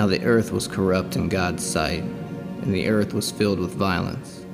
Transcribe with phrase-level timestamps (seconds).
[0.00, 4.46] Now the earth was corrupt in God's sight, and the earth was filled with violence.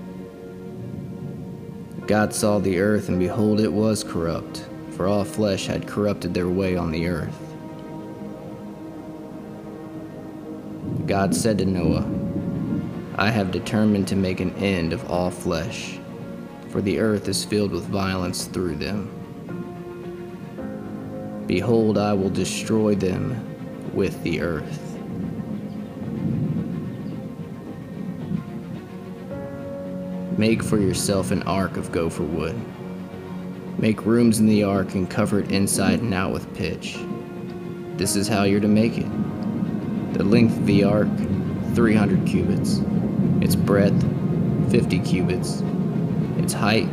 [2.09, 6.49] God saw the earth, and behold, it was corrupt, for all flesh had corrupted their
[6.49, 7.39] way on the earth.
[11.07, 12.11] God said to Noah,
[13.15, 16.01] I have determined to make an end of all flesh,
[16.71, 19.09] for the earth is filled with violence through them.
[21.46, 24.86] Behold, I will destroy them with the earth.
[30.39, 32.61] Make for yourself an ark of gopher wood.
[33.78, 36.98] Make rooms in the ark and cover it inside and out with pitch.
[37.97, 39.06] This is how you're to make it.
[40.12, 41.09] The length of the ark,
[41.75, 42.83] 300 cubits.
[43.41, 43.98] Its breadth,
[44.70, 45.62] 50 cubits.
[46.37, 46.89] Its height,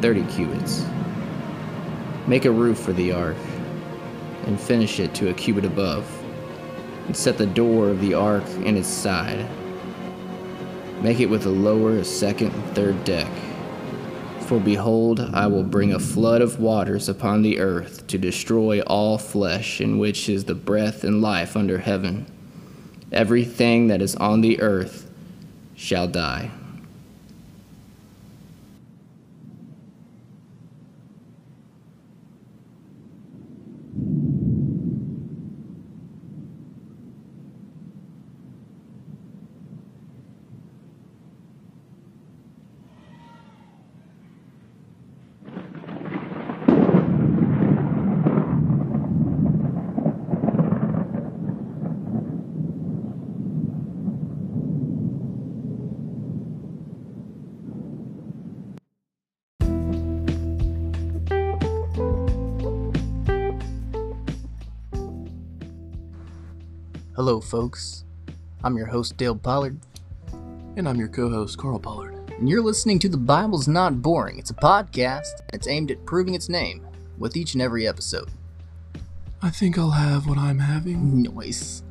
[0.00, 0.84] 30 cubits.
[2.26, 3.36] Make a roof for the ark,
[4.46, 6.10] and finish it to a cubit above,
[7.06, 9.46] and set the door of the ark in its side.
[11.04, 13.30] Make it with a lower, second, and third deck.
[14.40, 19.18] For behold, I will bring a flood of waters upon the earth to destroy all
[19.18, 22.24] flesh, in which is the breath and life under heaven.
[23.12, 25.10] Everything that is on the earth
[25.76, 26.50] shall die.
[67.54, 68.02] Folks.
[68.64, 69.78] I'm your host, Dale Pollard,
[70.76, 72.12] And I'm your co host, Carl Pollard.
[72.36, 74.40] and you're listening to The Bible's Not Boring.
[74.40, 76.84] It's a podcast, and it's aimed at proving its name
[77.16, 78.28] with each and every episode.
[79.40, 81.22] I think I'll have what I'm having.
[81.22, 81.84] Noise.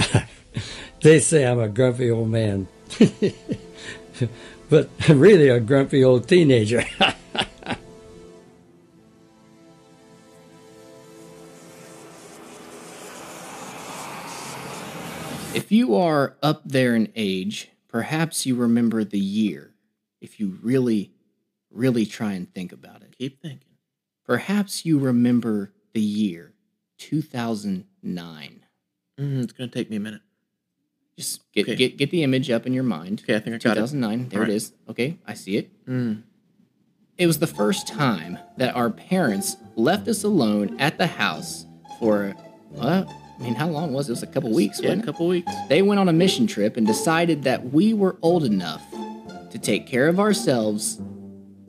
[1.02, 2.66] They say I'm a grumpy old man,
[4.70, 6.82] but really a grumpy old teenager.
[15.78, 19.72] you are up there in age, perhaps you remember the year.
[20.20, 21.12] If you really,
[21.70, 23.76] really try and think about it, Keep thinking.
[24.24, 26.52] perhaps you remember the year
[26.98, 28.60] 2009.
[29.20, 30.20] Mm, it's going to take me a minute.
[31.16, 31.74] Just get, Okay.
[31.74, 33.22] get get the image up in your mind.
[33.24, 33.80] Okay, I think I got it.
[33.80, 34.28] 2009.
[34.28, 34.52] There Alright.
[34.52, 34.72] it is.
[34.88, 35.86] Okay, I see it.
[35.86, 36.22] Mm.
[37.16, 41.66] It was the first time that our parents left us alone at the house
[41.98, 42.36] for,
[42.78, 43.04] uh,
[43.38, 44.12] I mean, how long was it?
[44.12, 45.06] It was a couple weeks, Yeah, a wasn't it?
[45.06, 45.52] couple weeks.
[45.68, 48.82] They went on a mission trip and decided that we were old enough
[49.50, 51.00] to take care of ourselves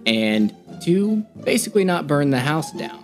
[0.06, 0.53] and
[0.84, 2.97] to basically not burn the house down.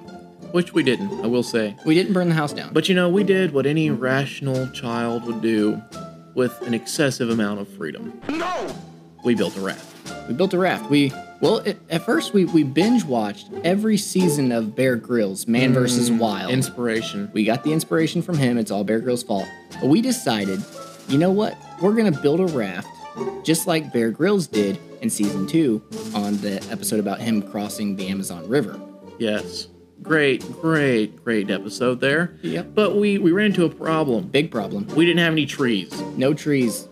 [0.51, 1.75] Which we didn't, I will say.
[1.85, 2.73] We didn't burn the house down.
[2.73, 5.81] But you know, we did what any rational child would do
[6.33, 8.19] with an excessive amount of freedom.
[8.29, 8.73] No!
[9.23, 10.27] We built a raft.
[10.27, 10.89] we built a raft.
[10.89, 15.69] We well, it, at first we we binge watched every season of Bear Grylls Man
[15.69, 15.75] hmm.
[15.75, 16.11] vs.
[16.11, 16.51] Wild.
[16.51, 17.29] Inspiration.
[17.33, 18.57] we got the inspiration from him.
[18.57, 19.47] It's all Bear Grylls' fault.
[19.81, 20.63] But we decided,
[21.07, 21.57] you know what?
[21.81, 22.87] We're gonna build a raft,
[23.43, 28.07] just like Bear Grylls did in season two on the episode about him crossing the
[28.07, 28.79] Amazon River.
[29.19, 29.67] Yes.
[30.01, 32.37] Great, great, great episode there.
[32.41, 32.75] Yep.
[32.75, 34.27] But we, we ran into a problem.
[34.27, 34.85] Big problem.
[34.87, 35.91] We didn't have any trees.
[36.17, 36.87] No trees.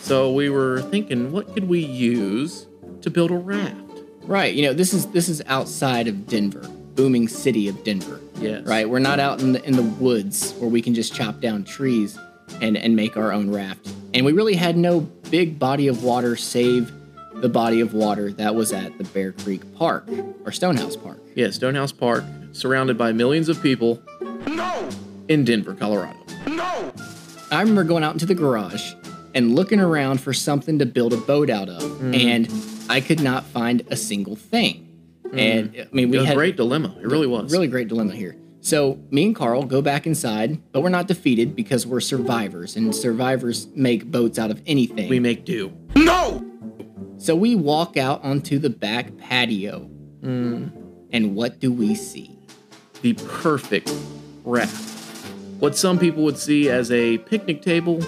[0.00, 2.67] So we were thinking, what could we use
[3.02, 3.76] to build a raft?
[4.22, 4.54] Right.
[4.54, 6.60] You know, this is this is outside of Denver,
[6.94, 8.20] booming city of Denver.
[8.40, 8.66] Yes.
[8.66, 8.88] Right.
[8.88, 12.18] We're not out in the in the woods where we can just chop down trees
[12.60, 13.90] and and make our own raft.
[14.14, 15.00] And we really had no
[15.30, 16.92] big body of water save
[17.36, 20.08] the body of water that was at the Bear Creek Park
[20.44, 21.20] or Stonehouse Park.
[21.34, 24.02] Yeah, Stonehouse Park, surrounded by millions of people.
[24.46, 24.88] No!
[25.28, 26.18] In Denver, Colorado.
[26.48, 26.92] No.
[27.50, 28.92] I remember going out into the garage
[29.34, 32.14] and looking around for something to build a boat out of, Mm-hmm.
[32.14, 32.48] and
[32.88, 34.84] I could not find a single thing.
[35.30, 35.38] Hmm.
[35.38, 36.96] And I mean, It we was a had great dilemma.
[37.00, 37.52] It really was.
[37.52, 38.36] really great dilemma here.
[38.60, 42.94] So me and Carl go back inside, but we're not defeated because we're survivors, and
[42.94, 45.08] survivors make boats out of anything.
[45.08, 45.72] We make do.
[45.96, 46.44] No!
[47.18, 49.80] So we walk out onto the back patio,
[50.20, 50.68] hmm.
[51.12, 52.38] and what do we see?
[53.02, 53.92] The perfect
[54.44, 54.84] raft.
[55.60, 58.00] What some people would see as a picnic table,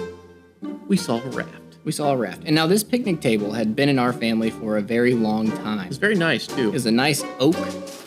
[0.87, 1.60] we saw a raft.
[1.83, 4.77] We saw a raft, and now this picnic table had been in our family for
[4.77, 5.87] a very long time.
[5.87, 6.67] It's very nice too.
[6.69, 7.55] It was a nice oak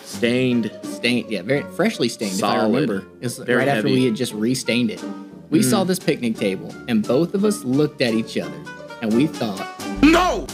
[0.05, 0.71] Stained.
[0.85, 2.35] stained, yeah, very freshly stained.
[2.35, 2.73] If I Solid.
[2.73, 5.03] remember, it was Very right after we had just restained it.
[5.51, 5.65] We Mm.
[5.65, 8.55] saw this picnic table, and both of us looked at each other,
[9.03, 9.67] and we thought,
[10.05, 10.47] No!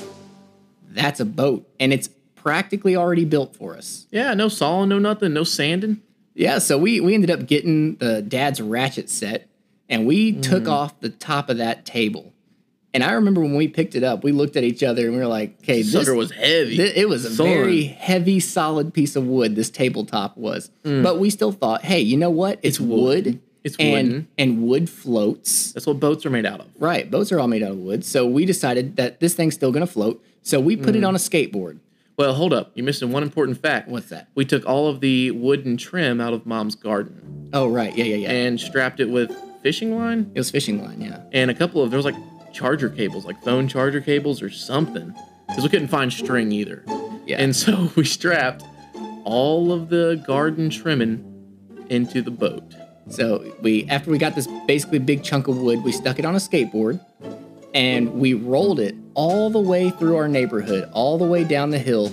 [0.91, 4.07] "That's a boat," and it's practically already built for us.
[4.11, 6.01] Yeah, no sawing, no nothing, no sanding.
[6.35, 9.47] Yeah, so we we ended up getting the dad's ratchet set,
[9.91, 10.71] and we took Mm.
[10.73, 12.33] off the top of that table.
[12.93, 15.19] And I remember when we picked it up, we looked at each other and we
[15.21, 16.77] were like, "Okay, this Sucker was heavy.
[16.77, 19.55] Th- it was a very heavy, solid piece of wood.
[19.55, 22.59] This tabletop was, but we still thought, hey, you know what?
[22.63, 22.81] It's, Mm.
[22.81, 23.25] It's wood.
[23.27, 23.39] wood.
[23.63, 24.29] It's and wooden.
[24.39, 25.73] and wood floats.
[25.73, 26.67] That's what boats are made out of.
[26.79, 28.05] Right, boats are all made out of wood.
[28.05, 30.23] So we decided that this thing's still gonna float.
[30.43, 30.99] So we put Mm.
[30.99, 31.79] it on a skateboard.
[32.17, 32.73] Well, hold up.
[32.75, 33.89] You're missing one important fact.
[33.89, 34.29] What's that?
[34.35, 38.17] We took all of the wooden trim out of mom's garden Oh, right, yeah, yeah,
[38.17, 38.31] yeah.
[38.31, 39.31] and strapped it with
[39.63, 41.19] fishing line it was fishing line, yeah.
[41.33, 42.15] and a couple of there was like
[42.53, 45.15] charger cables, like phone charger cables or something,
[45.49, 46.85] because we couldn't find string either.
[47.27, 47.37] Yeah.
[47.39, 48.65] And so we strapped
[49.25, 51.27] all of the garden trimming
[51.89, 52.75] into the boat.
[53.09, 56.35] So we after we got this basically big chunk of wood, we stuck it on
[56.35, 57.05] a skateboard
[57.75, 61.79] and we rolled it all the way through our neighborhood, all the way down the
[61.79, 62.13] hill,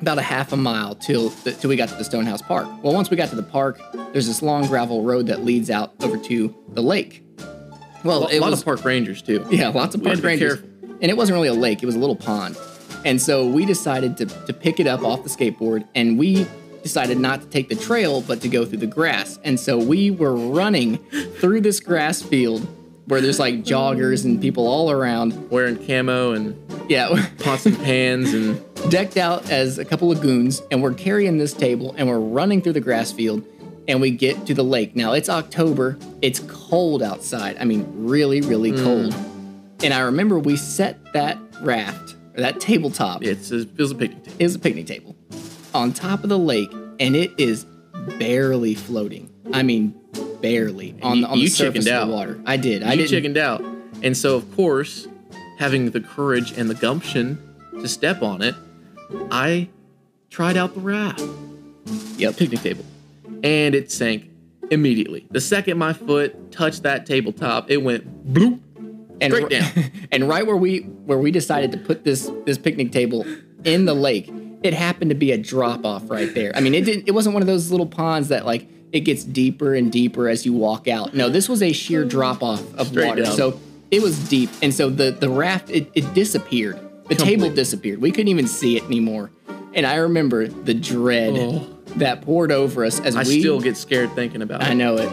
[0.00, 2.66] about a half a mile till till we got to the Stonehouse Park.
[2.82, 3.80] Well, once we got to the park,
[4.12, 7.25] there's this long gravel road that leads out over to the lake.
[8.06, 9.44] Well, A it lot was of park rangers too.
[9.50, 10.60] yeah, lots of park rangers.
[11.00, 12.56] And it wasn't really a lake, it was a little pond.
[13.04, 16.46] And so we decided to, to pick it up off the skateboard and we
[16.82, 19.38] decided not to take the trail but to go through the grass.
[19.44, 20.98] And so we were running
[21.38, 22.66] through this grass field
[23.06, 25.50] where there's like joggers and people all around.
[25.50, 26.56] Wearing camo and
[26.90, 28.60] Yeah, pots and pans and
[28.90, 32.62] decked out as a couple of goons and we're carrying this table and we're running
[32.62, 33.44] through the grass field
[33.88, 34.96] and we get to the lake.
[34.96, 37.56] Now it's October, it's cold outside.
[37.60, 38.82] I mean, really, really mm.
[38.82, 39.14] cold.
[39.82, 43.22] And I remember we set that raft or that tabletop.
[43.22, 44.36] it's it feels a picnic table.
[44.38, 45.16] It was a picnic table
[45.74, 47.64] on top of the lake and it is
[48.18, 49.30] barely floating.
[49.52, 49.94] I mean,
[50.40, 52.40] barely on, you- on the surface of the water.
[52.46, 52.82] I did.
[52.82, 53.10] I you didn't.
[53.10, 53.64] chickened out.
[54.02, 55.06] And so, of course,
[55.58, 57.38] having the courage and the gumption
[57.80, 58.54] to step on it,
[59.30, 59.68] I
[60.30, 61.22] tried out the raft
[62.18, 62.36] Yep.
[62.36, 62.84] picnic table,
[63.42, 64.30] and it sank
[64.70, 65.26] immediately.
[65.30, 68.60] The second my foot touched that tabletop, it went bloop.
[69.20, 69.70] and Straight down.
[70.12, 73.24] and right where we where we decided to put this this picnic table
[73.64, 74.30] in the lake,
[74.62, 76.52] it happened to be a drop off right there.
[76.54, 77.08] I mean, it didn't.
[77.08, 80.46] It wasn't one of those little ponds that like it gets deeper and deeper as
[80.46, 81.14] you walk out.
[81.14, 83.22] No, this was a sheer drop off of Straight water.
[83.24, 83.36] down.
[83.36, 83.60] So
[83.90, 86.78] it was deep, and so the the raft it, it disappeared.
[87.08, 88.00] The table disappeared.
[88.00, 89.30] We couldn't even see it anymore.
[89.74, 91.75] And I remember the dread Oh.
[91.96, 94.68] That poured over us as I we still get scared thinking about it.
[94.68, 95.10] I know it.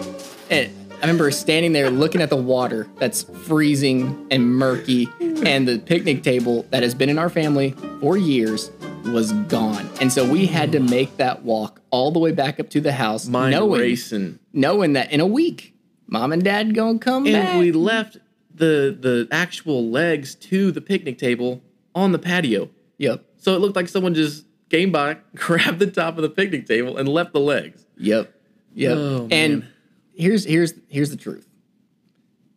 [0.49, 5.79] And I remember standing there looking at the water that's freezing and murky, and the
[5.79, 8.71] picnic table that has been in our family for years
[9.05, 9.89] was gone.
[9.99, 12.93] And so we had to make that walk all the way back up to the
[12.93, 14.39] house, Mind knowing, racing.
[14.53, 15.75] knowing that in a week,
[16.07, 17.59] mom and dad gonna come And back.
[17.59, 18.17] we left
[18.55, 21.61] the the actual legs to the picnic table
[21.95, 22.69] on the patio.
[22.97, 26.65] yep, So it looked like someone just came by, grabbed the top of the picnic
[26.65, 27.85] table, and left the legs.
[27.95, 28.33] yep,
[28.73, 28.97] yep.
[28.97, 29.67] Oh, and
[30.15, 31.47] here's here's here's the truth.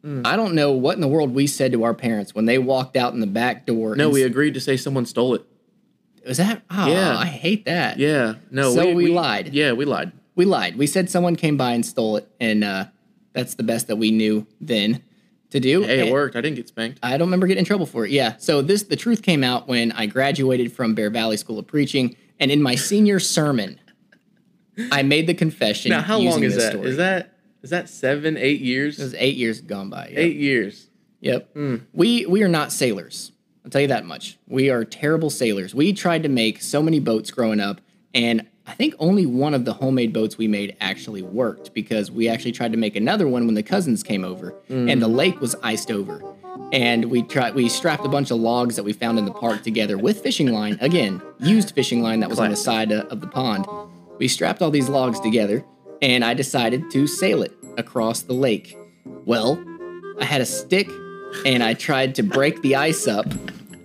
[0.02, 0.22] Hmm.
[0.24, 2.96] I don't know what in the world we said to our parents when they walked
[2.96, 3.94] out in the back door.
[3.96, 5.44] No, we s- agreed to say someone stole it.
[6.26, 6.62] was that.
[6.70, 7.16] Oh, Yeah.
[7.18, 7.98] I hate that.
[7.98, 8.34] Yeah.
[8.50, 8.72] No.
[8.74, 9.52] So we lied.
[9.52, 10.12] Yeah, we lied.
[10.34, 10.76] we lied.
[10.76, 12.86] We said someone came by and stole it, and uh,
[13.32, 15.02] that's the best that we knew then
[15.56, 15.82] to do.
[15.82, 16.36] Hey, it worked.
[16.36, 16.98] I didn't get spanked.
[17.02, 18.10] I don't remember getting in trouble for it.
[18.10, 18.36] Yeah.
[18.38, 22.16] So this the truth came out when I graduated from Bear Valley School of Preaching,
[22.38, 23.80] and in my senior sermon,
[24.92, 25.90] I made the confession.
[25.90, 26.72] Now, how long is that?
[26.72, 26.88] story.
[26.88, 27.32] Is that
[27.62, 28.98] is that seven, eight years?
[28.98, 30.08] It was eight years gone by.
[30.08, 30.18] Yep.
[30.18, 30.88] Eight years.
[31.20, 31.52] Yep.
[31.54, 31.76] Hmm.
[31.92, 33.32] We we are not sailors.
[33.64, 34.38] I'll tell you that much.
[34.46, 35.74] We are terrible sailors.
[35.74, 37.80] We tried to make so many boats growing up,
[38.14, 42.28] and I think only one of the homemade boats we made actually worked because we
[42.28, 45.14] actually tried to make another one when the cousins came over, and the mm.
[45.14, 46.22] lake was iced over.
[46.72, 49.62] And we tried we strapped a bunch of logs that we found in the park
[49.62, 50.78] together with fishing line.
[50.80, 53.66] Again, used fishing line that was on the side of of the pond.
[54.18, 55.64] We strapped all these logs together,
[56.02, 58.76] and I decided to sail it across the lake.
[59.04, 59.62] Well,
[60.18, 60.88] I had a stick
[61.44, 63.26] and I tried to break the ice up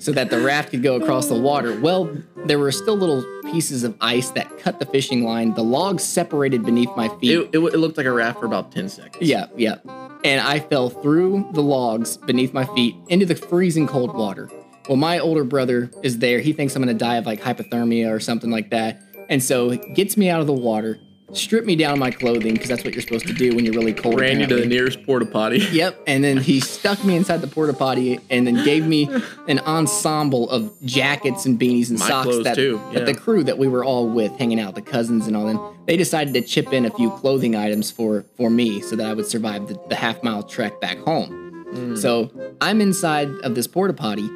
[0.02, 1.80] so that the raft could go across the water.
[1.80, 2.12] Well,
[2.46, 5.54] there were still little pieces of ice that cut the fishing line.
[5.54, 7.32] The logs separated beneath my feet.
[7.32, 9.22] It, it, it looked like a raft for about ten seconds.
[9.22, 9.78] Yeah, yeah.
[10.24, 14.50] And I fell through the logs beneath my feet into the freezing cold water.
[14.90, 16.40] Well, my older brother is there.
[16.40, 19.02] He thinks I'm gonna die of like hypothermia or something like that.
[19.30, 21.00] And so he gets me out of the water,
[21.34, 23.94] stripped me down my clothing because that's what you're supposed to do when you're really
[23.94, 24.20] cold.
[24.20, 25.60] Ran you to the nearest porta potty.
[25.72, 29.10] Yep, and then he stuck me inside the porta potty and then gave me
[29.48, 33.58] an ensemble of jackets and beanies and My socks that, too, that the crew that
[33.58, 36.74] we were all with, hanging out, the cousins and all them, they decided to chip
[36.74, 39.96] in a few clothing items for for me so that I would survive the, the
[39.96, 41.66] half mile trek back home.
[41.74, 41.98] Mm.
[41.98, 44.30] So I'm inside of this porta potty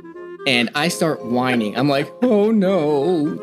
[0.48, 1.78] and I start whining.
[1.78, 3.42] I'm like, oh no,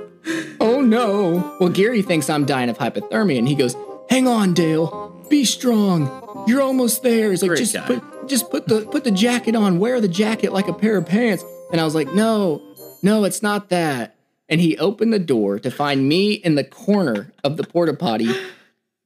[0.61, 1.57] oh no.
[1.61, 3.77] Well, Gary thinks I'm dying of hypothermia and he goes,
[4.09, 6.45] hang on, Dale, be strong.
[6.47, 7.31] You're almost there.
[7.31, 7.87] He's like, Great just guy.
[7.87, 11.07] put just put the put the jacket on, wear the jacket like a pair of
[11.07, 11.45] pants.
[11.71, 12.63] And I was like, no,
[13.03, 14.17] no, it's not that.
[14.49, 18.31] And he opened the door to find me in the corner of the porta potty,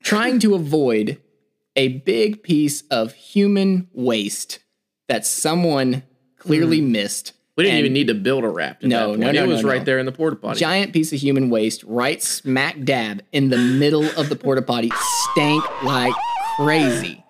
[0.02, 1.20] trying to avoid
[1.76, 4.58] a big piece of human waste
[5.08, 6.02] that someone
[6.38, 6.92] clearly hmm.
[6.92, 7.32] missed.
[7.56, 8.84] We didn't And even need to build a raft.
[8.84, 9.34] At No, that no, point.
[9.36, 9.84] no, It was no, right no.
[9.84, 10.60] there in the porta potty.
[10.60, 14.90] Giant piece of human waste right smack dab in the middle of the porta potty,
[15.32, 16.12] stank like
[16.56, 17.22] crazy.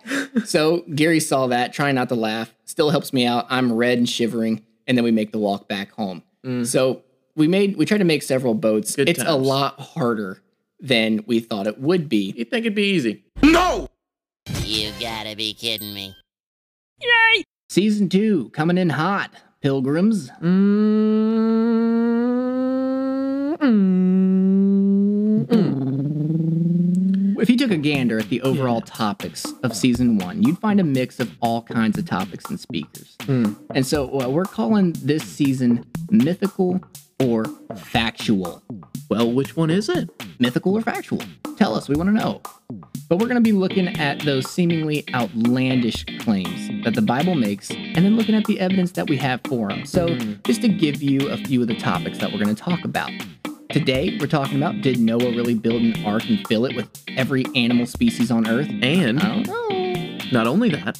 [0.44, 3.46] So Gary saw that, trying not to laugh, still helps me out.
[3.50, 6.22] I'm red and shivering, and then we make the walk back home.
[6.64, 7.02] So
[7.34, 8.92] we made we tried to make several boats.
[8.92, 8.96] Mm.
[8.96, 10.42] Good it's a lot harder
[10.80, 12.32] than we thought it would be.
[12.36, 13.24] You think it'd be easy?
[13.42, 13.88] No.
[14.62, 16.14] You gotta be kidding me.
[17.00, 17.42] Yay!
[17.68, 19.30] Season two coming in hot,
[19.66, 20.30] pilgrims.
[27.40, 30.84] If you took a gander at the overall topics of season one, you'd find a
[30.84, 33.16] mix of all kinds of topics and speakers.
[33.74, 36.80] And so uh, we're calling this season mythical
[37.22, 37.44] or
[37.76, 38.62] factual.
[39.08, 40.10] Well, which one is it?
[40.38, 41.20] Mythical or factual?
[41.56, 42.42] Tell us, we want to know.
[43.08, 47.70] But we're going to be looking at those seemingly outlandish claims that the Bible makes
[47.70, 49.86] and then looking at the evidence that we have for them.
[49.86, 50.34] So, hmm.
[50.44, 53.10] just to give you a few of the topics that we're going to talk about.
[53.70, 57.44] Today, we're talking about did Noah really build an ark and fill it with every
[57.54, 58.68] animal species on earth?
[58.82, 59.85] And I don't know.
[60.32, 60.98] Not only that,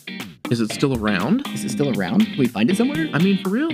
[0.50, 1.46] is it still around?
[1.48, 2.24] Is it still around?
[2.26, 3.08] Can we find it somewhere?
[3.12, 3.70] I mean, for real.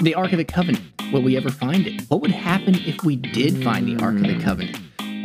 [0.00, 0.82] The Ark of the Covenant.
[1.12, 2.02] Will we ever find it?
[2.08, 4.78] What would happen if we did find the Ark of the Covenant?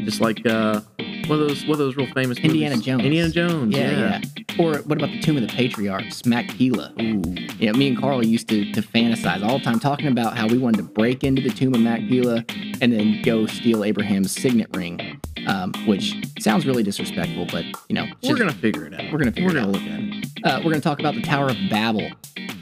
[0.05, 0.81] Just like uh,
[1.27, 2.85] one of those, one of those real famous Indiana movies.
[2.85, 3.03] Jones.
[3.03, 3.75] Indiana Jones.
[3.75, 4.21] Yeah, Yeah.
[4.21, 4.55] yeah.
[4.63, 6.93] Or what about the Tomb of the Patriarchs, Machpelah?
[7.01, 7.21] Ooh.
[7.59, 10.57] Yeah, me and Carl used to, to fantasize all the time talking about how we
[10.57, 12.45] wanted to break into the tomb of Machpelah
[12.81, 18.05] and then go steal Abraham's signet ring, um, which sounds really disrespectful, but you know,
[18.23, 19.11] We're gonna figure it out.
[19.11, 19.73] We're gonna figure We're it gonna out.
[19.73, 20.25] look at it.
[20.43, 22.09] uh, we're to talk about the Tower of Babel,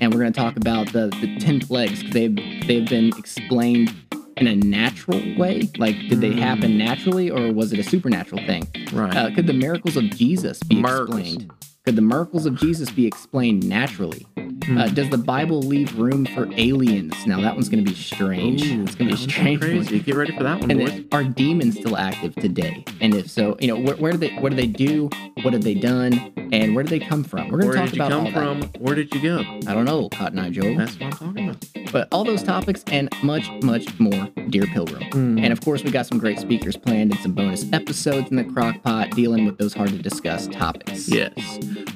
[0.02, 2.02] and we're to talk about the the ten plagues.
[2.04, 2.36] 'cause They've
[2.68, 3.94] they've been explained
[4.38, 5.70] in a natural way.
[5.78, 8.68] Like, did they happen naturally, or was it a supernatural thing?
[8.92, 9.16] Right.
[9.16, 11.20] Uh, could the miracles of Jesus be Miracles.
[11.20, 11.52] explained?
[11.86, 14.26] Could the miracles of Jesus be explained naturally?
[14.38, 14.78] Hmm.
[14.78, 17.14] Uh, does the Bible leave room for aliens?
[17.28, 18.66] Now that one's going to be strange.
[18.66, 19.60] Ooh, it's going to be strange.
[19.60, 20.00] Crazy.
[20.00, 20.90] Get ready for that one, And boys.
[20.92, 22.86] then, are demons still active today?
[23.02, 25.10] And if so, you know, where, where do they what do they do?
[25.42, 26.32] What have they done?
[26.54, 27.50] And where do they come from?
[27.50, 28.72] We're going to talk did you about come all that.
[28.72, 28.82] from?
[28.82, 29.40] Where did you go?
[29.68, 30.78] I don't know, Cotton Eye Joe.
[30.78, 31.66] That's what I'm talking about.
[31.92, 35.04] But all those topics and much, much more, dear Pilgrim.
[35.12, 35.38] Hmm.
[35.40, 38.44] And of course, we got some great speakers planned and some bonus episodes in the
[38.46, 41.10] crock pot dealing with those hard to discuss topics.
[41.10, 41.34] Yes.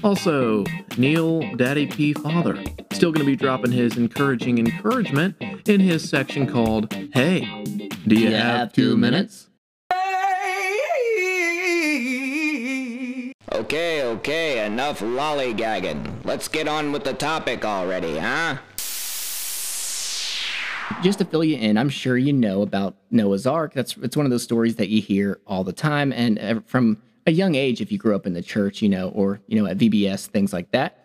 [0.04, 0.64] Also,
[0.98, 5.36] Neal Daddy P Father still going to be dropping his encouraging encouragement
[5.68, 7.42] in his section called "Hey,
[8.08, 9.50] do you, have, two minutes?"
[13.54, 16.26] Okay, okay, enough lollygagging.
[16.26, 18.58] Let's get on with the topic already, huh?
[21.04, 23.74] Just to fill you in, I'm sure you know about Noah's Ark.
[23.74, 27.32] That's it's one of those stories that you hear all the time, and from a
[27.32, 29.78] young age, if you grew up in the church, you know, or you know, at
[29.78, 31.04] VBS, things like that.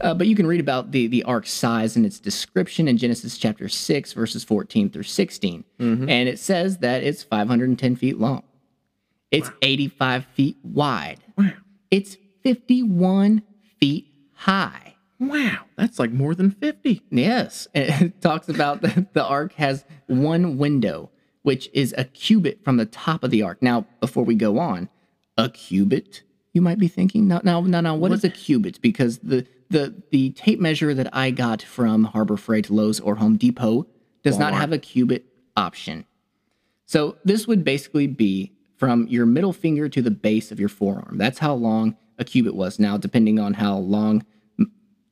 [0.00, 3.36] Uh, but you can read about the the ark's size and its description in Genesis
[3.36, 5.64] chapter six, verses 14 through 16,
[6.08, 8.42] and it says that it's 510 feet long.
[9.30, 11.18] It's 85 feet wide.
[11.36, 11.50] Wow.
[11.90, 13.42] It's 51
[13.80, 14.94] feet high.
[15.18, 17.02] Wow, that's like more than 50.
[17.10, 17.66] Yes.
[17.74, 21.10] And it talks about the, the ark has one window,
[21.42, 23.58] which is a cubit from the top of the ark.
[23.60, 24.88] Now, before we go on,
[25.36, 26.22] a cubit,
[26.52, 28.80] you might be thinking, no, no, no, no, what is a cubit?
[28.80, 33.36] Because the, the, the tape measure that I got from Harbor Freight, Lowe's, or Home
[33.36, 33.86] Depot
[34.22, 35.26] does not have a cubit
[35.56, 36.04] option.
[36.86, 41.16] So this would basically be from your middle finger to the base of your forearm.
[41.18, 42.78] That's how long a cubit was.
[42.78, 44.24] Now, depending on how long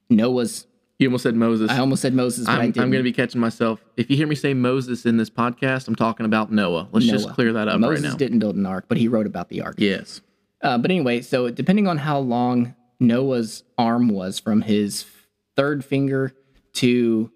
[0.09, 0.67] Noah's,
[1.03, 1.71] You almost said Moses.
[1.71, 3.85] I almost said Moses, I'm, I'm going to be catching myself.
[3.97, 6.89] If you hear me say Moses in this podcast, I'm talking about Noah.
[6.93, 8.09] Let's just clear that up Moses right now.
[8.11, 9.75] Moses didn't build an ark, but he wrote about the ark.
[9.79, 10.21] Yes.
[10.63, 15.05] Uh, but anyway, so depending on how long Noah's arm was from his
[15.57, 16.33] third finger
[16.75, 17.33] to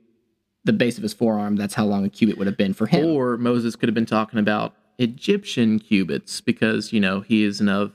[0.64, 3.06] the base of his forearm, that's how long a cubit would have been for him.
[3.06, 7.92] Or Moses could have been talking about Egyptian cubits because, you know, he is of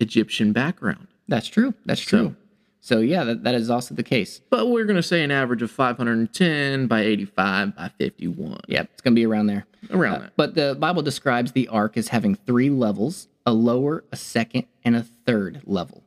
[0.00, 1.08] Egyptian background.
[1.28, 1.72] That's true.
[1.86, 2.34] That's true.
[2.34, 2.36] So,
[3.00, 4.40] yeah, that, that is also the case.
[4.50, 8.60] But we're going to say an average of 510 by 85 by 51.
[8.68, 9.66] Yeah, it's going to be around there.
[9.90, 10.32] Around Uh, that.
[10.36, 14.96] But the Bible describes the ark as having three levels a lower, a second, and
[14.96, 16.02] a third level.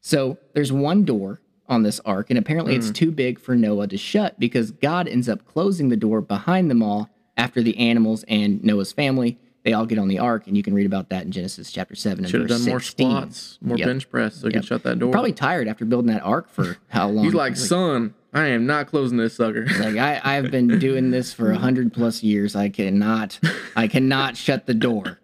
[0.00, 3.96] So there's one door on this ark, and apparently it's too big for Noah to
[3.96, 8.62] shut because God ends up closing the door behind them all after the animals and
[8.62, 9.38] Noah's family.
[9.64, 11.94] They all get on the ark, and you can read about that in Genesis chapter
[11.94, 13.10] 7 and Should have verse done more 16.
[13.10, 13.86] squats, more Yep.
[13.86, 14.54] bench press so Yep.
[14.54, 15.10] could shut that door.
[15.10, 17.24] Probably tired after building that ark for how long?
[17.24, 19.66] He's like, son, I am not closing this sucker.
[19.80, 22.54] Like I, I've been doing this for a hundred plus years.
[22.54, 23.40] I cannot,
[23.74, 25.20] I cannot shut the door.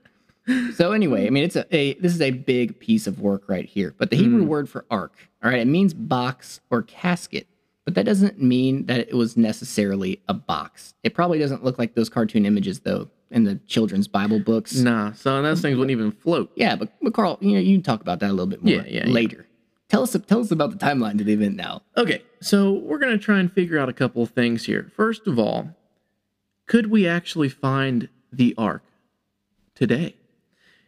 [0.75, 3.67] So anyway, I mean, it's a, a this is a big piece of work right
[3.67, 3.95] here.
[3.99, 4.49] But the Hebrew mm.
[4.49, 5.13] word for ark,
[5.45, 7.47] all right, it means box or casket,
[7.85, 10.95] but that doesn't mean that it was necessarily a box.
[11.05, 14.75] It probably doesn't look like those cartoon images though in the children's Bible books.
[14.75, 16.51] nah, son, those things wouldn't even float.
[16.57, 18.75] Yeah, but, but Carl, you know, you can talk about that a little bit more
[18.75, 19.13] Yeah, yeah, yeah.
[19.13, 19.47] later.
[19.89, 21.83] Tell us, tell us about the timeline to the event now.
[21.97, 24.91] Okay, so we're going to try and figure out a couple of things here.
[24.95, 25.71] First of all,
[26.67, 28.83] could we actually find the ark
[29.75, 30.15] today?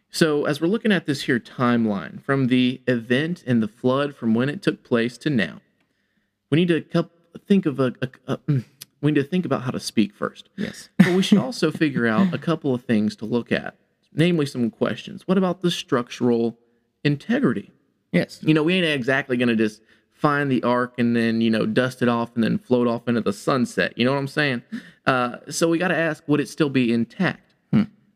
[0.09, 4.35] So, as we're looking at this here timeline from the event and the flood from
[4.35, 5.59] when it took place to now,
[6.51, 7.09] we need to
[7.47, 8.63] think of a, a, a mm,
[9.03, 10.49] we need to think about how to speak first.
[10.55, 10.89] Yes.
[10.97, 13.75] But we should also figure out a couple of things to look at,
[14.13, 15.27] namely some questions.
[15.27, 16.57] What about the structural
[17.03, 17.71] integrity?
[18.11, 18.39] Yes.
[18.41, 19.81] You know, we ain't exactly going to just
[20.11, 23.21] find the ark and then, you know, dust it off and then float off into
[23.21, 23.93] the sunset.
[23.97, 24.63] You know what I'm saying?
[25.05, 27.53] Uh, so we got to ask would it still be intact?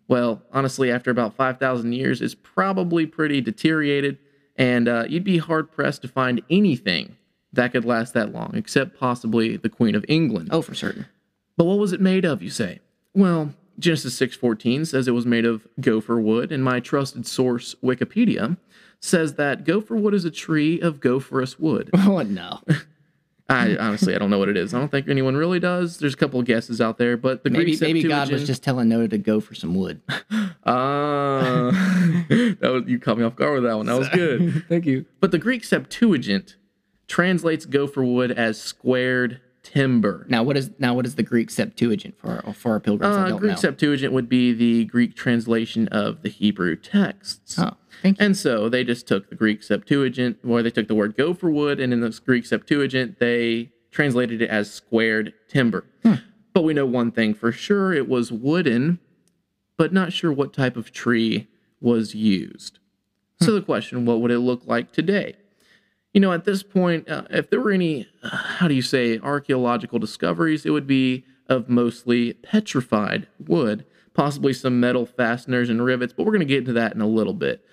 [0.08, 4.18] Well, honestly, after about 5,000 years, it's probably pretty deteriorated,
[4.56, 7.17] and uh, you'd be hard pressed to find anything
[7.58, 10.50] that could last that long, except possibly the Queen of England.
[10.52, 11.06] Oh, for certain.
[11.58, 12.80] But what was it made of, you say?
[13.14, 18.58] Well, Genesis 6:14 says it was made of gopher wood, and my trusted source Wikipedia
[19.00, 21.90] says that gopher wood is a tree of gopherous wood.
[21.98, 22.62] Oh no.
[23.50, 24.74] I honestly I don't know what it is.
[24.74, 26.00] I don't think anyone really does.
[26.00, 28.62] There's a couple of guesses out there, but the Maybe Greek maybe God was just
[28.62, 30.02] telling Noah to go for some wood.
[30.70, 31.70] Ah,
[32.60, 33.86] that was you caught me off guard with that one.
[33.86, 34.66] That was good.
[34.68, 35.06] Thank you.
[35.22, 36.58] But the Greek Septuagint
[37.08, 40.26] translates gopher wood as squared timber.
[40.30, 43.16] Now what is now what is the Greek Septuagint for our, for our pilgrims?
[43.18, 43.56] I Uh, Greek know.
[43.58, 47.58] Septuagint would be the Greek translation of the Hebrew texts.
[47.60, 48.26] oh, thank you.
[48.26, 51.80] And so they just took the Greek Septuagint, where they took the word gopher wood,
[51.80, 55.86] and in the Greek Septuagint, they translated it as squared timber.
[56.54, 59.00] But we know one thing for sure it was wooden,
[59.78, 61.48] but not sure what type of tree
[61.80, 62.80] was used.
[63.42, 65.36] So the question what would it look like today?
[66.18, 69.20] You know, at this point, uh, if there were any, uh, how do you say,
[69.20, 76.14] archaeological discoveries, it would be of mostly petrified wood, possibly some metal fasteners and rivets,
[76.14, 77.64] but we're going to get into that in a little bit.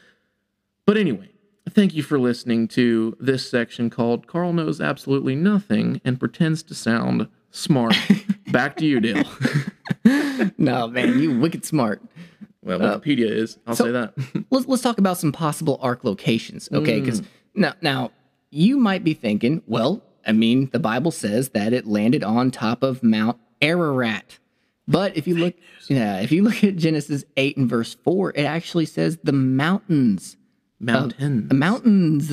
[0.84, 1.30] But anyway,
[1.70, 6.74] thank you for listening to this section called Carl Knows Absolutely Nothing and Pretends to
[6.74, 7.96] Sound Smart.
[8.52, 9.24] Back to you, Dale.
[10.58, 12.02] no man, you wicked smart.
[12.62, 13.56] Well, Wikipedia is.
[13.66, 14.12] I'll so- say that.
[14.50, 17.00] Let's let's talk about some possible ark locations, okay?
[17.00, 17.26] Because Mm.
[17.54, 18.10] now now
[18.54, 22.82] you might be thinking, well, I mean, the Bible says that it landed on top
[22.82, 24.38] of Mount Ararat.
[24.86, 25.54] But if you look,
[25.88, 30.36] yeah, if you look at Genesis eight and verse four, it actually says the mountains
[30.80, 31.48] Mountains.
[31.48, 32.30] the mountains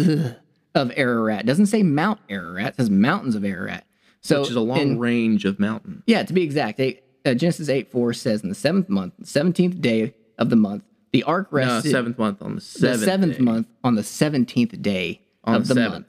[0.76, 1.42] of Ararat.
[1.42, 3.86] It doesn't say Mount Ararat, it says mountains of Ararat.
[4.22, 6.04] So which is a long in- range of mountain.
[6.06, 9.26] yeah, to be exact, eight, uh, Genesis 8 4 says, In the seventh month, the
[9.26, 11.92] 17th day of the month, the ark rested.
[11.92, 13.04] seventh month on the the seventh.
[13.04, 13.44] seventh day.
[13.44, 16.08] month on the 17th day On of the the month.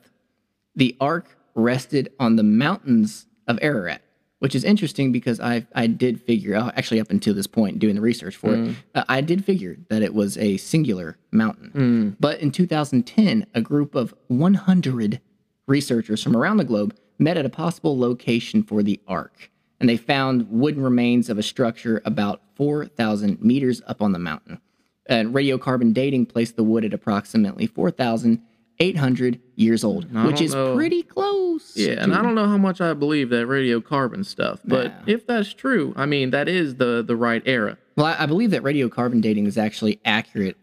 [0.76, 4.02] The ark rested on the mountains of Ararat,
[4.38, 7.94] which is interesting because I I did figure out, actually, up until this point, doing
[7.94, 8.70] the research for Mm.
[8.70, 11.70] it, uh, I did figure that it was a singular mountain.
[11.74, 12.16] Mm.
[12.20, 15.20] But in 2010, a group of 100
[15.66, 19.50] researchers from around the globe met at a possible location for the ark.
[19.78, 24.60] And they found wooden remains of a structure about 4,000 meters up on the mountain.
[25.06, 27.66] And radiocarbon dating placed the wood at approximately
[28.86, 30.74] 4,800 years old, which is know.
[30.74, 31.76] pretty close.
[31.76, 34.92] Yeah, and I don't know how much I believe that radiocarbon stuff, but Nah.
[35.06, 38.50] if that's true, I mean that is the the right era, Well, I, I believe
[38.50, 40.56] that radiocarbon dating is actually accurate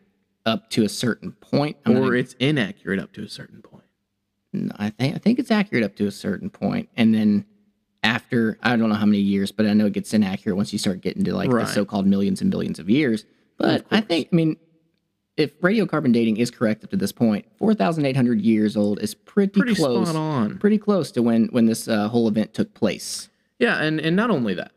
[0.45, 1.77] up to a certain point.
[1.85, 3.83] I'm or it's inaccurate up to a certain point.
[4.53, 7.45] No, I think I think it's accurate up to a certain point, and then
[8.03, 10.79] after I don't know how many years, but I know it gets inaccurate once you
[10.79, 11.65] start getting to like Right.
[11.67, 13.25] the so-called millions and billions of years.
[13.57, 14.57] But Of I think I mean,
[15.39, 18.99] if radiocarbon dating is correct up to this point, four thousand eight hundred years old
[18.99, 20.57] is pretty, Pretty close, spot on.
[20.59, 23.29] pretty close to when when this uh, whole event took place.
[23.57, 24.71] Yeah, and and not only that,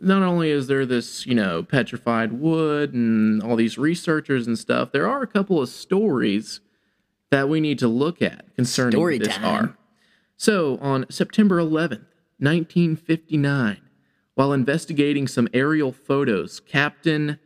[0.00, 4.92] not only is there this, you know, petrified wood and all these researchers and stuff,
[4.92, 6.60] there are a couple of stories
[7.30, 9.76] that we need to look at concerning Story this time.
[10.36, 12.06] So, on September 11th,
[12.38, 13.78] 1959,
[14.34, 17.38] while investigating some aerial photos, Captain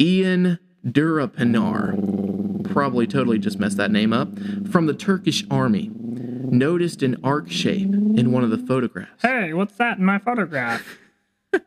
[0.00, 4.28] Ian Durapinar, probably totally just messed that name up,
[4.70, 9.22] from the Turkish army, noticed an arc shape in one of the photographs.
[9.22, 10.98] Hey, what's that in my photograph?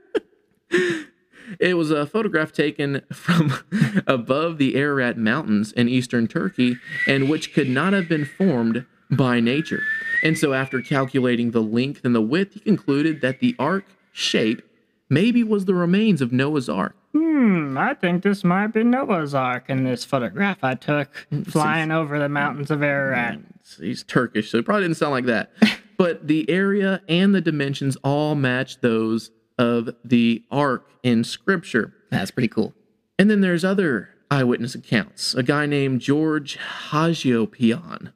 [1.59, 3.53] It was a photograph taken from
[4.07, 6.77] above the Ararat Mountains in eastern Turkey
[7.07, 9.83] and which could not have been formed by nature.
[10.23, 14.61] And so, after calculating the length and the width, he concluded that the arc shape
[15.09, 16.96] maybe was the remains of Noah's Ark.
[17.17, 22.19] Hmm, I think this might be Noah's Ark in this photograph I took flying over
[22.19, 23.39] the mountains of Ararat.
[23.79, 25.51] He's Turkish, so it probably didn't sound like that.
[25.97, 31.93] but the area and the dimensions all match those of the ark in scripture.
[32.11, 32.75] That's pretty cool.
[33.17, 35.33] And then there's other eyewitness accounts.
[35.33, 36.57] A guy named George
[36.89, 38.13] Hagiopian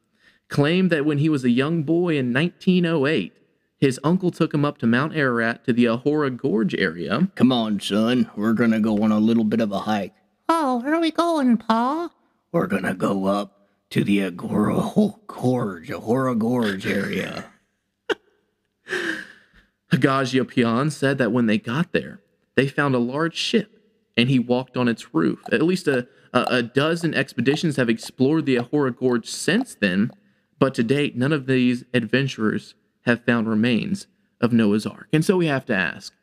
[0.47, 3.33] claimed that when he was a young boy in 1908,
[3.81, 7.29] his uncle took him up to Mount Ararat to the Ahora Gorge area.
[7.33, 8.29] Come on, son.
[8.35, 10.13] We're gonna go on a little bit of a hike.
[10.47, 12.11] Oh, where are we going, Pa?
[12.51, 14.79] We're gonna go up to the Agora
[15.25, 17.45] Gorge, Ahora Gorge area.
[19.91, 22.21] Hagiopian said that when they got there,
[22.55, 23.79] they found a large ship
[24.15, 25.39] and he walked on its roof.
[25.51, 30.11] At least a, a, a dozen expeditions have explored the Ahora Gorge since then,
[30.59, 34.07] but to date, none of these adventurers have found remains
[34.39, 35.07] of Noah's Ark.
[35.13, 36.13] And so we have to ask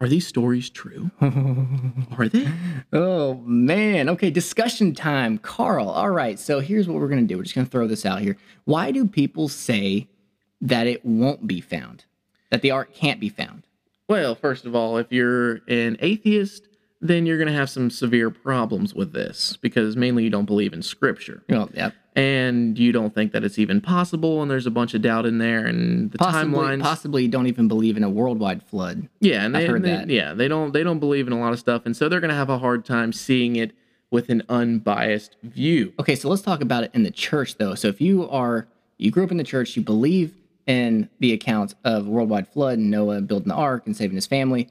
[0.00, 1.10] are these stories true?
[1.20, 2.48] are they?
[2.92, 4.08] Oh man.
[4.08, 5.38] Okay, discussion time.
[5.38, 5.88] Carl.
[5.88, 6.38] All right.
[6.38, 7.36] So here's what we're gonna do.
[7.36, 8.36] We're just gonna throw this out here.
[8.64, 10.06] Why do people say
[10.60, 12.04] that it won't be found?
[12.50, 13.64] That the ark can't be found?
[14.08, 16.67] Well, first of all, if you're an atheist,
[17.00, 20.72] then you're going to have some severe problems with this because mainly you don't believe
[20.72, 21.44] in scripture.
[21.48, 21.90] Well, yeah.
[22.16, 25.38] and you don't think that it's even possible and there's a bunch of doubt in
[25.38, 29.08] there and the Possibly, timelines possibly don't even believe in a worldwide flood.
[29.20, 30.10] yeah and I've they, heard they- that.
[30.10, 32.30] yeah they don't they don't believe in a lot of stuff and so they're going
[32.30, 33.70] to have a hard time seeing it
[34.10, 37.74] with an unbiased view Okay, so let's talk about it in the church though.
[37.76, 40.34] So if you are you grew up in the church, you believe
[40.66, 44.68] in the accounts of worldwide flood and Noah building the ark and saving his family,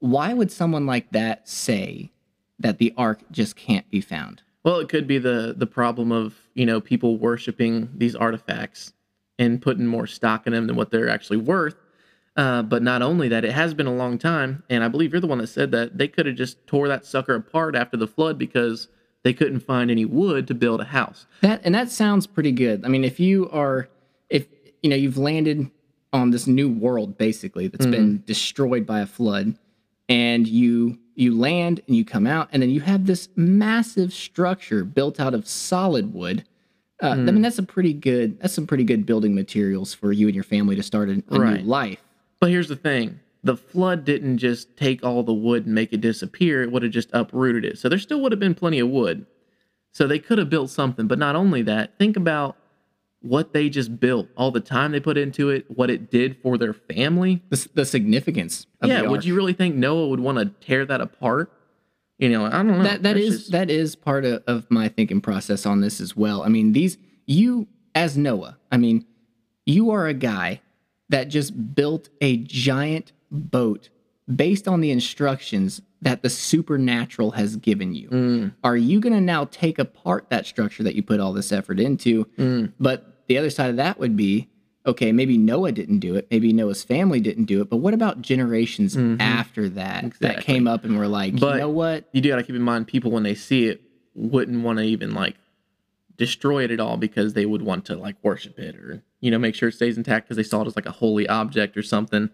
[0.00, 2.10] why would someone like that say
[2.58, 4.42] that the ark just can't be found?
[4.64, 8.92] well it could be the the problem of you know people worshiping these artifacts
[9.38, 11.76] and putting more stock in them than what they're actually worth
[12.36, 15.20] uh, but not only that it has been a long time and i believe you're
[15.20, 18.06] the one that said that they could have just tore that sucker apart after the
[18.06, 18.88] flood because
[19.22, 22.84] they couldn't find any wood to build a house That and that sounds pretty good.
[22.84, 23.88] I mean, if you are
[24.28, 24.46] if
[24.82, 25.70] you know you've landed
[26.12, 29.56] on this new world basically that's been destroyed by a flood
[30.10, 34.84] and you you land and you come out and then you have this massive structure
[34.84, 36.44] built out of solid wood.
[37.02, 38.38] Uh, I mean, that's a pretty good.
[38.40, 41.38] That's some pretty good building materials for you and your family to start a, a
[41.38, 41.62] Right.
[41.62, 42.02] new life.
[42.40, 46.00] But here's the thing the flood didn't just take all the wood and make it
[46.02, 47.78] disappear, it would have just uprooted it.
[47.78, 49.24] So there still would have been plenty of wood.
[49.92, 51.06] So they could have built something.
[51.06, 52.56] But not only that, think about
[53.22, 56.56] what they just built, all the time they put into it, what it did for
[56.56, 57.42] their family.
[57.50, 58.66] The, the significance.
[58.80, 61.52] Of yeah, the would you really think Noah would want to tear that apart?
[62.18, 62.82] You know, I don't know.
[62.82, 66.16] that that is just- that is part of, of my thinking process on this as
[66.16, 66.42] well.
[66.42, 69.04] I mean, these you as Noah, I mean,
[69.66, 70.60] you are a guy
[71.08, 73.88] that just built a giant boat
[74.34, 78.08] based on the instructions that the supernatural has given you.
[78.08, 78.54] Mm.
[78.64, 81.78] Are you going to now take apart that structure that you put all this effort
[81.80, 82.24] into?
[82.38, 82.72] Mm.
[82.78, 84.48] But the other side of that would be
[84.86, 88.22] okay, maybe Noah didn't do it, maybe Noah's family didn't do it, but what about
[88.22, 90.40] generations after that that Mm-hmm.
[90.40, 92.08] Came up and were like, But- you know what?
[92.12, 93.82] you do got to keep in mind people when they see it
[94.16, 95.36] wouldn't want to even like
[96.16, 99.38] destroy it at all because they would want to like worship it or you know
[99.38, 101.82] make sure it stays intact because they saw it as like a holy object or
[101.82, 102.28] something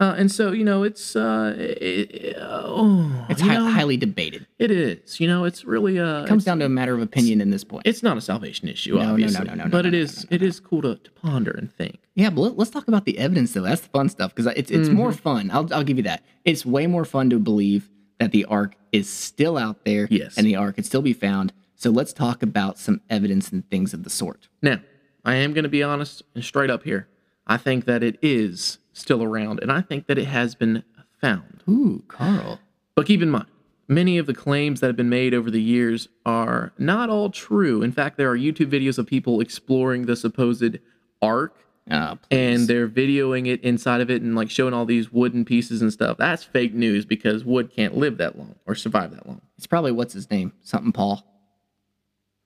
[0.00, 4.46] uh, and so you know it's uh it, oh, It's hi- know, highly debated.
[4.58, 7.40] it is you know it's really uh It comes down to a matter of opinion
[7.40, 7.86] in this point.
[7.86, 9.94] it's not a salvation issue No, no, no, obviously no, no, no, but no, it
[9.94, 13.04] is it is cool to, to ponder and think yeah, but let, us talk about
[13.06, 13.62] the evidence though.
[13.62, 15.18] That's the fun stuff because it's it's more Mm-hmm.
[15.18, 15.50] fun.
[15.50, 16.22] I'll I'll give you that.
[16.44, 20.06] It's way more fun to believe that the ark is still out there.
[20.10, 20.36] Yes.
[20.38, 21.52] and the ark could still be found.
[21.74, 24.46] So let's talk about some evidence and things of the sort.
[24.62, 24.78] Now,
[25.24, 27.08] I am going to be honest and straight up here.
[27.46, 30.82] I think that it is still around, and I think that it has been
[31.20, 31.62] found.
[31.68, 32.60] Ooh, Carl.
[32.94, 33.46] But keep in mind,
[33.88, 37.82] many of the claims that have been made over the years are not all true.
[37.82, 40.78] In fact, there are YouTube videos of people exploring the supposed
[41.20, 41.56] ark
[41.90, 45.82] Ah, and they're videoing it inside of it and like showing all these wooden pieces
[45.82, 46.16] and stuff.
[46.16, 49.42] That's fake news because wood can't live that long or survive that long.
[49.58, 50.52] it's probably what's his name?
[50.62, 51.22] Something Paul.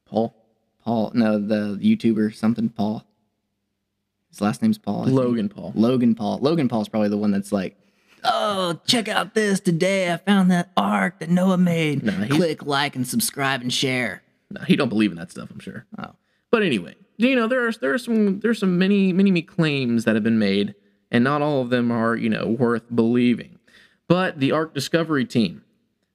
[0.06, 0.34] Paul
[0.82, 1.12] Paul.
[1.14, 3.04] No, the YouTuber something Paul.
[4.30, 5.02] His last name's Paul.
[5.02, 5.16] I think.
[5.16, 5.72] Logan Paul.
[5.74, 6.38] Logan Paul.
[6.40, 7.76] Logan Paul's probably the one that's like,
[8.24, 10.12] oh, check out this today.
[10.12, 12.02] I found that ark that Noah made.
[12.02, 14.22] No, Click like and subscribe and share.
[14.50, 15.50] No, he don't believe in that stuff.
[15.50, 15.86] I'm sure.
[15.98, 16.12] Oh.
[16.50, 20.04] But anyway, you know there are there are some there's some many many many claims
[20.04, 20.74] that have been made,
[21.10, 23.58] and not all of them are you know worth believing.
[24.06, 25.62] But the Ark Discovery Team,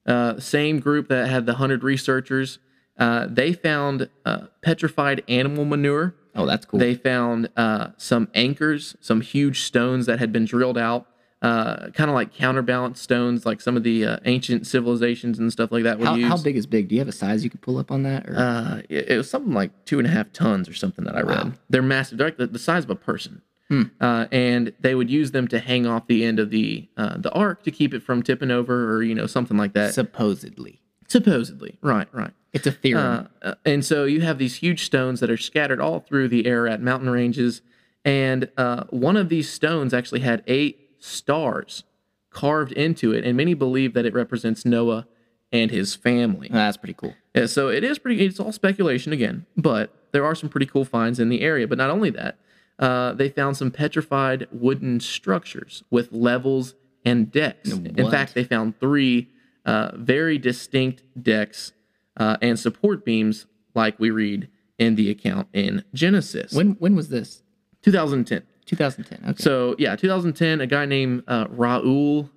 [0.06, 2.58] uh, same group that had the hundred researchers,
[2.98, 6.14] uh, they found uh, petrified animal manure.
[6.34, 6.80] Oh, that's cool.
[6.80, 11.06] They found uh, some anchors, some huge stones that had been drilled out,
[11.42, 15.70] uh, kind of like counterbalance stones, like some of the uh, ancient civilizations and stuff
[15.70, 16.28] like that would how, use.
[16.28, 16.88] how big is big?
[16.88, 18.28] Do you have a size you could pull up on that?
[18.28, 18.36] Or?
[18.36, 21.20] Uh, it, it was something like two and a half tons or something that I
[21.20, 21.44] read.
[21.44, 21.52] Wow.
[21.68, 22.18] They're massive.
[22.18, 23.42] They're like the, the size of a person.
[23.68, 23.82] Hmm.
[24.00, 27.32] Uh, and they would use them to hang off the end of the uh, the
[27.32, 29.94] ark to keep it from tipping over or you know something like that.
[29.94, 30.80] Supposedly.
[31.14, 32.32] Supposedly, right, right.
[32.52, 33.00] It's a theory.
[33.00, 36.44] Uh, uh, and so you have these huge stones that are scattered all through the
[36.44, 37.62] Ararat mountain ranges,
[38.04, 41.84] and uh, one of these stones actually had eight stars
[42.30, 45.06] carved into it, and many believe that it represents Noah
[45.52, 46.48] and his family.
[46.50, 47.14] that's pretty cool.
[47.32, 48.26] Yeah, so it is pretty.
[48.26, 51.68] It's all speculation again, but there are some pretty cool finds in the area.
[51.68, 52.38] But not only that,
[52.80, 56.74] uh, they found some petrified wooden structures with levels
[57.04, 57.70] and decks.
[57.70, 59.28] In fact, they found three
[59.64, 61.72] uh, very distinct decks
[62.16, 64.48] uh, and support beams, like we read
[64.78, 66.52] in the account in Genesis.
[66.52, 67.42] When when was this?
[67.82, 68.42] 2010.
[68.66, 69.30] 2010.
[69.30, 69.42] Okay.
[69.42, 72.30] So yeah, 2010, a guy named uh, Raul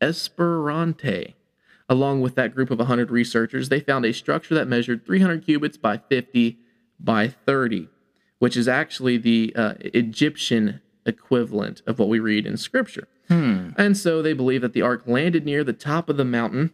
[0.00, 1.34] Esperante,
[1.88, 5.76] along with that group of 100 researchers, they found a structure that measured 300 cubits
[5.76, 6.58] by 50
[6.98, 7.88] by 30,
[8.38, 13.08] which is actually the uh, Egyptian equivalent of what we read in Scripture.
[13.76, 16.72] And so they believe that the ark landed near the top of the mountain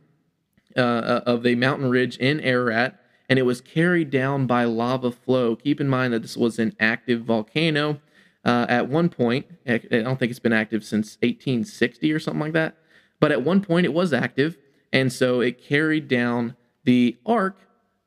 [0.77, 5.11] uh, uh, of the mountain ridge in Ararat, and it was carried down by lava
[5.11, 5.57] flow.
[5.57, 8.01] Keep in mind that this was an active volcano.
[8.45, 12.41] Uh, at one point, I I don't think it's been active since 1860 or something
[12.41, 12.77] like that,
[13.19, 14.57] but at one point it was active,
[14.93, 17.59] and so it carried down the ark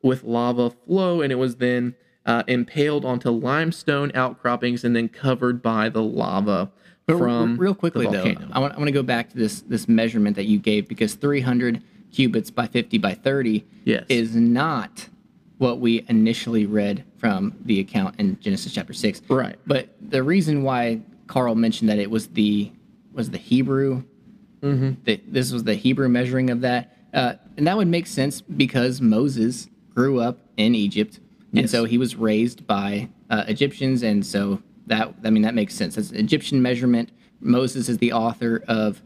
[0.01, 5.61] with lava flow, and it was then uh, impaled onto limestone outcroppings and then covered
[5.61, 6.71] by the lava
[7.05, 8.33] But from real quickly though.
[8.51, 11.15] I want I want to go back to this this measurement that you gave because
[11.15, 14.05] 300 cubits by 50 by 30 Yes.
[14.07, 15.09] is not
[15.57, 19.21] what we initially read from the account in Genesis chapter 6.
[19.29, 19.55] Right.
[19.67, 22.71] But the reason why Carl mentioned that it was the
[23.13, 24.03] was the Hebrew
[24.61, 24.91] Mm-hmm.
[25.03, 26.95] that this was the Hebrew measuring of that.
[27.13, 31.19] Uh, and that would make sense because Moses grew up in Egypt,
[31.51, 31.71] and Yes.
[31.71, 35.95] so he was raised by uh, Egyptians, and so that I mean that makes sense.
[35.95, 37.11] That's Egyptian measurement.
[37.39, 39.01] Moses is the author of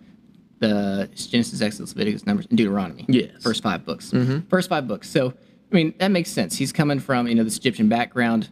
[0.60, 3.06] the Genesis, Exodus, Leviticus, Numbers, and Deuteronomy.
[3.08, 3.32] Yes.
[3.42, 4.12] first five books.
[4.50, 5.10] First five books.
[5.10, 5.34] So
[5.72, 6.58] I mean that makes sense.
[6.58, 8.50] He's coming from you know this Egyptian background.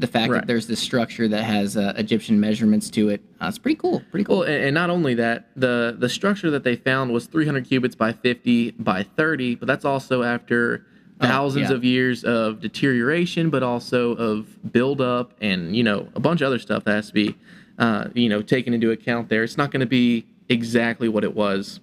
[0.00, 0.42] The fact Right.
[0.42, 4.00] that there's this structure that has uh, Egyptian measurements to it, uh, it's pretty cool.
[4.12, 4.38] Pretty cool.
[4.38, 7.96] Well, and, and not only that, the the structure that they found was 300 cubits
[7.96, 10.86] by 50 by 30, but that's also after
[11.20, 11.76] thousands yeah.
[11.76, 16.58] of years of deterioration, but also of buildup and you know a bunch of other
[16.58, 17.34] stuff that has to be
[17.78, 19.28] uh, you know taken into account.
[19.28, 21.80] There, it's not going to be exactly what it was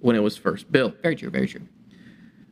[0.00, 0.94] when it was first built.
[1.02, 1.30] very true.
[1.30, 1.66] Very true.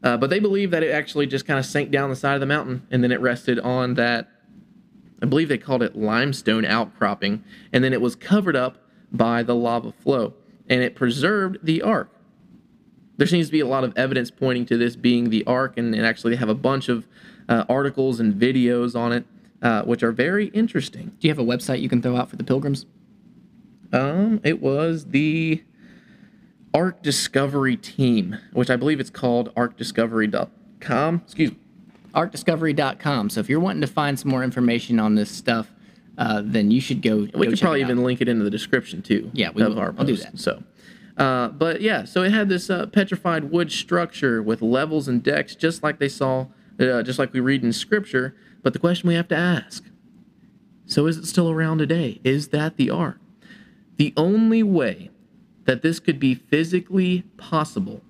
[0.02, 2.40] Uh, but they believe that it actually just kind of sank down the side of
[2.40, 4.28] the mountain and then it rested on that,
[5.22, 8.78] I believe they called it limestone outcropping, and then it was covered up
[9.10, 10.34] by the lava flow
[10.68, 12.10] and it preserved the ark.
[13.16, 15.94] There seems to be a lot of evidence pointing to this being the ark, and,
[15.94, 17.06] and actually they have a bunch of
[17.48, 19.24] uh, articles and videos on it,
[19.62, 21.06] uh, which are very interesting.
[21.20, 22.86] Do you have a website you can throw out for the pilgrims?
[23.92, 25.62] Um, it was the
[26.74, 31.22] Ark Discovery Team, which I believe it's called arkdiscovery.com.
[31.24, 31.56] Excuse me.
[32.14, 33.30] artdiscovery.com.
[33.30, 35.70] So if you're wanting to find some more information on this stuff,
[36.18, 37.16] uh, then you should go.
[37.16, 39.30] We go could probably even link it into the description too.
[39.32, 39.78] Yeah, we will.
[39.78, 40.38] our I'll do that.
[40.38, 40.62] So,
[41.16, 45.54] uh, but yeah, so it had this uh, petrified wood structure with levels and decks,
[45.54, 46.46] just like they saw,
[46.78, 48.36] uh, just like we read in Scripture.
[48.62, 49.84] But the question we have to ask:
[50.84, 52.20] So is it still around today?
[52.22, 53.18] Is that the ark?
[53.96, 55.10] The only way
[55.64, 58.02] that this could be physically possible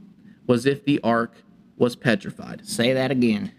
[0.47, 1.42] was if the ark
[1.77, 2.66] was petrified.
[2.66, 3.53] Say that again.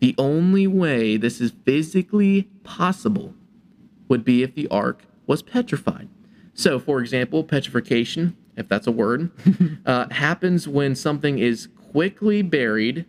[0.00, 3.34] The only way this is physically possible
[4.08, 6.08] would be if the ark was petrified.
[6.54, 9.30] So, for example, petrification, if that's a word,
[9.86, 13.04] uh, happens when something is quickly buried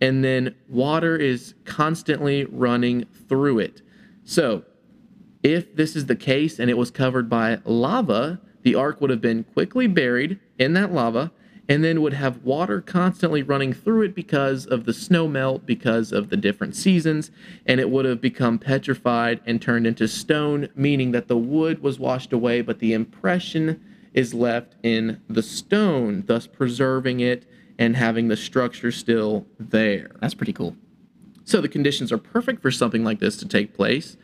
[0.00, 3.82] and then water is constantly running through it.
[4.24, 4.64] So,
[5.42, 9.20] If this is the case and it was covered by lava, the ark would have
[9.20, 11.30] been quickly buried in that lava
[11.68, 16.12] and then would have water constantly running through it because of the snow melt, because
[16.12, 17.30] of the different seasons,
[17.64, 21.98] and it would have become petrified and turned into stone, meaning that the wood was
[21.98, 23.80] washed away, but the impression
[24.16, 27.48] is left in the stone, thus preserving it
[27.78, 30.10] and having the structure still there.
[30.20, 30.74] That's pretty cool.
[31.44, 34.16] So the conditions are perfect for something like this to take place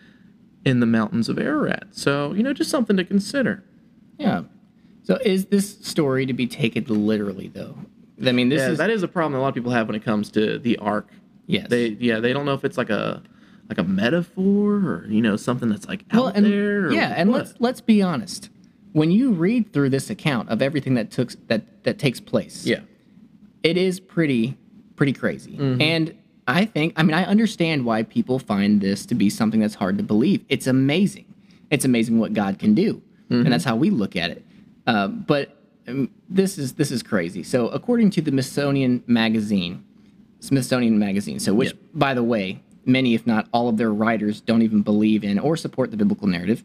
[0.65, 1.89] in the mountains of Ararat.
[1.93, 3.63] So, you know, just something to consider.
[4.19, 4.43] Yeah.
[5.05, 7.77] So is this story to be taken literally though?
[8.25, 9.97] I mean, this yeah, is that is a problem a lot of people have when
[9.97, 11.11] it comes to the ark.
[11.47, 11.67] yes.
[11.69, 13.23] They yeah, they don't know if it's like a
[13.69, 16.93] like a metaphor or you know something that's like out well, and there.
[16.93, 17.39] Yeah, and what.
[17.39, 18.49] let's let's be honest.
[18.93, 22.81] When you read through this account of everything that took that that takes place, yeah,
[23.63, 24.57] it is pretty
[24.97, 25.53] pretty crazy.
[25.53, 25.81] Mm-hmm.
[25.81, 26.15] And
[26.47, 29.97] I think I mean I understand why people find this to be something that's hard
[29.99, 30.45] to believe.
[30.49, 31.25] It's amazing.
[31.71, 33.01] It's amazing what God can do,
[33.31, 33.45] Mm-hmm.
[33.47, 34.45] and that's how we look at it.
[34.87, 35.57] Uh, but
[35.89, 37.43] um, this is this is crazy.
[37.43, 39.83] So according to the Smithsonian magazine,
[40.41, 41.39] Smithsonian magazine.
[41.41, 41.79] So which, Yep.
[41.95, 45.57] by the way, many if not all of their writers don't even believe in or
[45.57, 46.63] support the biblical narrative.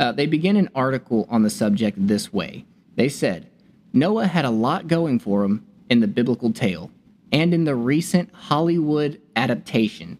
[0.00, 2.64] Uh, they begin an article on the subject this way.
[2.96, 3.50] They said
[3.92, 6.90] Noah had a lot going for him in the biblical tale
[7.30, 10.16] and in the recent Hollywood adaptation.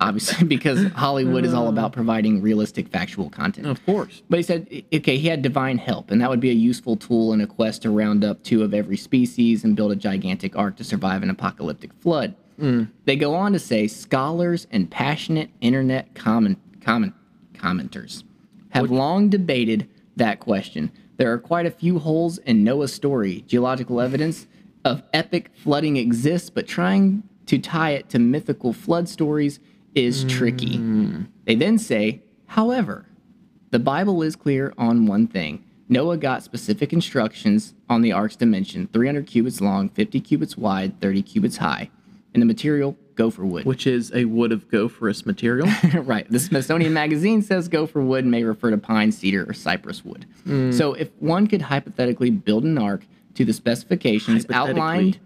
[0.00, 3.66] Obviously, because Hollywood is all about providing realistic, factual content.
[3.66, 4.22] of course.
[4.30, 7.34] But he said, okay, he had divine help, and that would be a useful tool
[7.34, 10.76] in a quest to round up two of every species and build a gigantic ark
[10.76, 12.34] to survive an apocalyptic flood.
[13.04, 17.12] They go on to say scholars and passionate internet comment, comment,
[17.52, 18.24] commenters
[18.70, 20.90] have long debated that question.
[21.16, 23.44] There are quite a few holes in Noah's story.
[23.46, 24.46] Geological evidence
[24.84, 29.60] of epic flooding exists, but trying to tie it to mythical flood stories
[29.94, 30.28] is hmm.
[30.28, 30.78] tricky.
[31.44, 33.06] They then say, however,
[33.70, 35.64] the Bible is clear on one thing.
[35.88, 41.22] Noah got specific instructions on the ark's dimension 300 cubits long, 50 cubits wide, 30
[41.22, 41.90] cubits high.
[42.32, 43.66] And the material, gopher wood.
[43.66, 45.68] Which is a wood of gopherous material.
[45.94, 46.26] right.
[46.30, 50.24] The Smithsonian Magazine says gopher wood may refer to pine, cedar, or cypress wood.
[50.44, 50.72] Hmm.
[50.72, 53.04] So if one could hypothetically build an ark
[53.34, 55.18] to the specifications outlined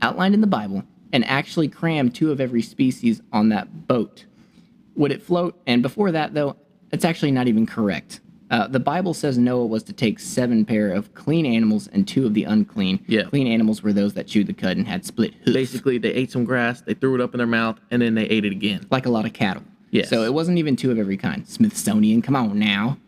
[0.00, 4.26] outlined in the Bible and actually cram two of every species on that boat,
[4.94, 5.60] would it float?
[5.66, 6.56] And before that, though,
[6.92, 8.20] it's actually not even correct.
[8.50, 12.26] Uh, the Bible says Noah was to take seven pair of clean animals and two
[12.26, 13.04] of the unclean.
[13.06, 13.22] Yeah.
[13.22, 16.32] Clean animals were those that chewed the cud and had split hooves Basically, they ate
[16.32, 18.86] some grass, they threw it up in their mouth, and then they ate it again.
[18.90, 19.62] like a lot of cattle.
[19.92, 20.08] Yes.
[20.08, 21.46] So it wasn't even two of every kind.
[21.46, 22.98] Smithsonian, come on now.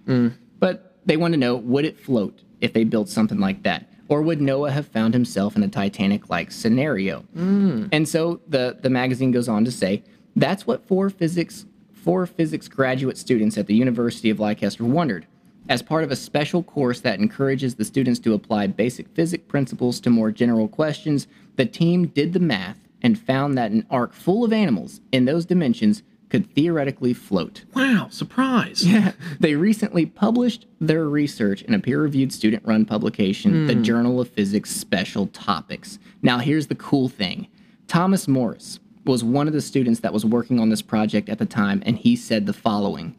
[0.59, 3.89] But they want to know would it float if they built something like that?
[4.09, 7.25] Or would Noah have found himself in a Titanic like scenario?
[7.35, 10.05] And so the, the magazine goes on to say
[10.37, 15.25] that's what four physics four physics graduate students at the University of Leicester wondered.
[15.69, 20.01] As part of a special course that encourages the students to apply basic physics principles
[20.01, 24.45] to more general questions, the team did the math and found that an ark full
[24.45, 27.65] of animals in those dimensions could theoretically float.
[27.75, 28.87] Wow, surprise.
[28.87, 29.13] Yeah.
[29.39, 33.83] They recently published their research in a peer reviewed student run publication, the hmm.
[33.83, 35.99] Journal of Physics Special Topics.
[36.23, 37.49] Now, here's the cool thing
[37.87, 41.45] Thomas Morris was one of the students that was working on this project at the
[41.45, 43.15] time, and he said the following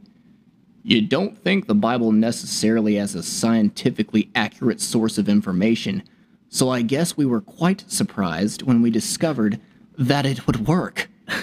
[0.84, 6.04] You don't think the Bible necessarily as a scientifically accurate source of information,
[6.50, 9.60] so I guess we were quite surprised when we discovered
[9.98, 11.10] that it would work.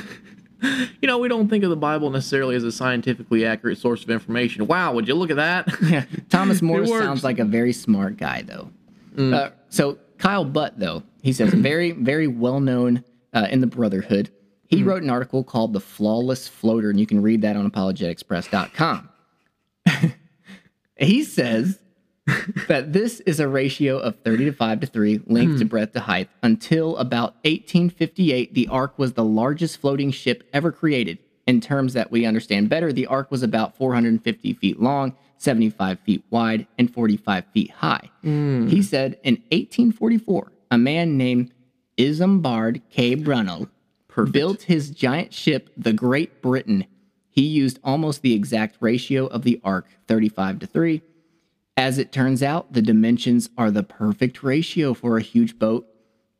[1.00, 4.10] You know, we don't think of the Bible necessarily as a scientifically accurate source of
[4.10, 4.66] information.
[4.66, 5.66] Wow, would you look at that?
[5.82, 8.70] Yeah, Thomas Morris sounds like a very smart guy, though.
[9.16, 14.30] Uh, so Kyle Butt, though, he says very, very well known uh, in the Brotherhood.
[14.66, 19.08] He wrote an article called "The Flawless Floater," and you can read that on apologeticspress.com.
[20.96, 21.78] he says
[22.68, 25.68] that this is a ratio of 30 to 5 to 3, length to hmm.
[25.68, 26.28] breadth to height.
[26.42, 31.18] Until about 1858, the Ark was the largest floating ship ever created.
[31.46, 36.24] In terms that we understand better, the Ark was about 450 feet long, 75 feet
[36.30, 38.10] wide, and 45 feet high.
[38.22, 38.68] Hmm.
[38.68, 41.52] He said in 1844, a man named
[41.96, 43.14] Isambard K.
[43.14, 43.68] Brunel
[44.30, 46.86] built his giant ship, the Great Britain.
[47.30, 51.02] He used almost the exact ratio of the Ark, 35 to 3.
[51.76, 55.86] As it turns out, the dimensions are the perfect ratio for a huge boat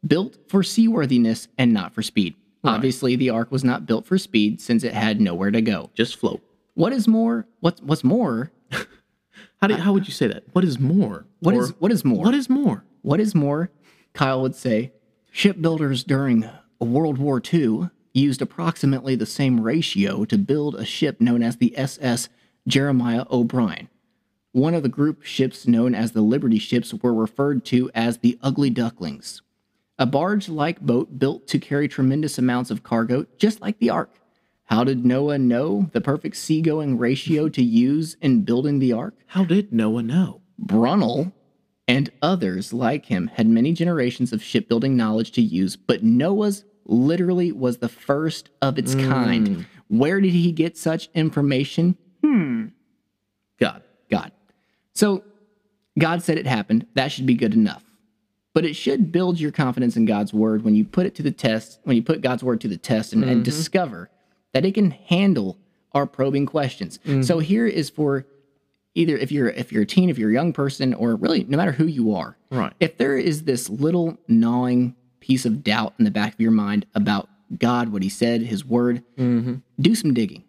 [0.07, 2.35] built for seaworthiness and not for speed.
[2.65, 5.91] Obviously, the Ark was not built for speed since it had nowhere to go.
[5.95, 6.43] Just float.
[6.75, 7.47] What is more?
[7.61, 8.51] What's what's more?
[9.61, 10.45] How do how would you say that?
[10.53, 11.27] What is more?
[11.41, 12.25] What Or is what is more?
[12.25, 12.85] what is more?
[13.03, 13.71] What is more?
[14.13, 14.93] Kyle would say,
[15.31, 16.49] shipbuilders during
[16.81, 21.77] World War II used approximately the same ratio to build a ship known as the
[21.77, 22.29] SS
[22.67, 23.89] Jeremiah O'Brien.
[24.53, 28.39] One of the group ships known as the Liberty ships were referred to as the
[28.43, 29.43] Ugly Ducklings.
[29.99, 34.11] A barge like boat built to carry tremendous amounts of cargo, just like the Ark.
[34.65, 39.15] How did Noah know the perfect seagoing ratio to use in building the Ark?
[39.27, 40.41] How did Noah know?
[40.59, 41.33] Brunel
[41.87, 47.53] and others like him had many generations of shipbuilding knowledge to use, but Noah's literally
[47.53, 49.09] was the first of its hmm.
[49.09, 49.67] kind.
[49.89, 51.97] Where did he get such information?
[52.25, 52.67] Hmm.
[53.59, 53.83] God.
[54.11, 54.33] God.
[54.95, 55.25] So
[55.99, 56.87] God said it happened.
[56.95, 57.85] That should be good enough.
[58.53, 61.31] But it should build your confidence in God's word when you put it to the
[61.31, 63.43] test, when you put God's word to the test and, and mm-hmm.
[63.43, 64.11] discover
[64.53, 65.57] that it can handle
[65.93, 66.99] our probing questions.
[67.07, 67.25] Mm.
[67.25, 68.27] So here is for
[68.95, 71.57] either if you're if you're a teen, if you're a young person, or really no
[71.57, 72.37] matter who you are.
[72.51, 72.73] Right.
[72.81, 76.87] If there is this little gnawing piece of doubt in the back of your mind
[76.95, 79.57] about God, what he said, his word, mm-hmm.
[79.81, 80.45] do some digging.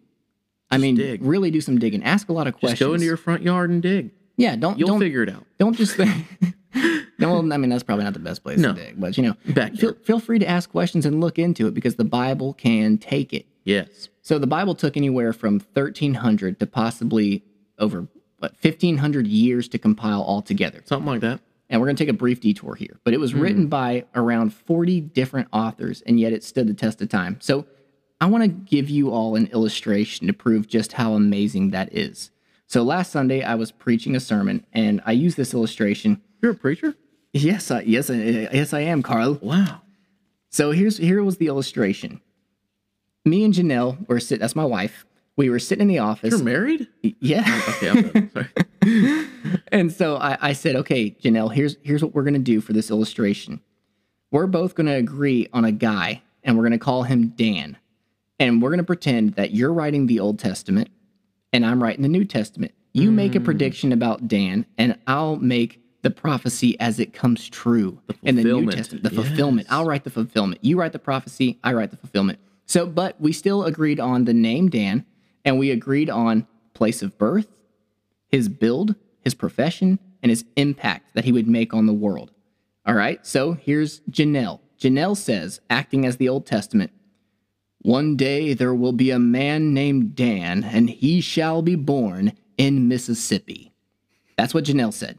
[0.70, 1.22] I mean, dig.
[1.22, 2.02] really do some digging.
[2.02, 2.88] Ask a lot of Just questions.
[2.88, 4.10] go into your front yard and dig.
[4.36, 5.44] Yeah, don't You'll don't figure it out.
[5.58, 6.24] don't just think.
[6.74, 7.02] no,
[7.32, 8.72] well, I mean that's probably not the best place No.
[8.72, 9.78] to dig, but you know, Backyard.
[9.78, 13.34] feel, feel free to ask questions and look into it because the Bible can take
[13.34, 13.44] it.
[13.64, 14.08] Yes.
[14.22, 17.44] So the Bible took anywhere from 1300 to possibly
[17.78, 18.08] over
[18.38, 20.80] what 1500 years to compile altogether.
[20.84, 21.40] Something like that.
[21.72, 23.40] And we're going to take a brief detour here, but it was hmm.
[23.40, 27.38] written by around 40 different authors, and yet it stood the test of time.
[27.40, 27.66] So
[28.20, 32.30] I want to give you all an illustration to prove just how amazing that is.
[32.66, 36.20] So last Sunday, I was preaching a sermon, and I used this illustration.
[36.42, 36.94] You're a preacher?
[37.32, 39.38] Yes, I, yes, I, yes, I am, Carl.
[39.40, 39.80] Wow.
[40.50, 42.20] So here's here was the illustration.
[43.24, 44.40] Me and Janelle were sit.
[44.40, 45.06] That's my wife.
[45.36, 46.30] We were sitting in the office.
[46.30, 46.88] You're married?
[47.02, 47.44] yeah.
[47.46, 48.30] Oh, okay, I'm done.
[48.32, 49.28] Sorry.
[49.72, 52.90] And so I, I said, okay, Janelle, here's here's what we're gonna do for this
[52.90, 53.60] illustration.
[54.30, 57.78] We're both gonna agree on a guy, and we're gonna call him Dan.
[58.38, 60.90] And we're gonna pretend that you're writing the Old Testament
[61.52, 62.72] and I'm writing the New Testament.
[62.94, 63.44] You make a mm.
[63.44, 68.70] prediction about Dan, and I'll make the prophecy as it comes true in the New.
[68.70, 69.04] Testament.
[69.04, 69.66] The fulfillment.
[69.70, 70.64] I'll write the fulfillment.
[70.64, 72.38] You write the prophecy, I write the fulfillment.
[72.66, 75.06] So, but we still agreed on the name Dan,
[75.44, 77.48] and we agreed on place of birth,
[78.28, 82.30] his build, his profession, and his impact that he would make on the world.
[82.86, 84.60] All right, so here's Janelle.
[84.78, 86.90] Janelle says, acting as the Old Testament,
[87.82, 92.88] one day there will be a man named Dan, and he shall be born in
[92.88, 93.72] Mississippi.
[94.36, 95.18] That's what Janelle said.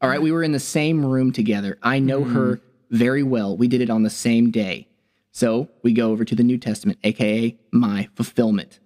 [0.00, 1.78] All right, we were in the same room together.
[1.82, 2.34] I know mm-hmm.
[2.34, 2.60] her
[2.90, 3.56] very well.
[3.56, 4.88] We did it on the same day.
[5.30, 8.80] So we go over to the New Testament, aka my fulfillment.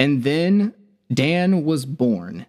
[0.00, 0.74] And then
[1.12, 2.46] Dan was born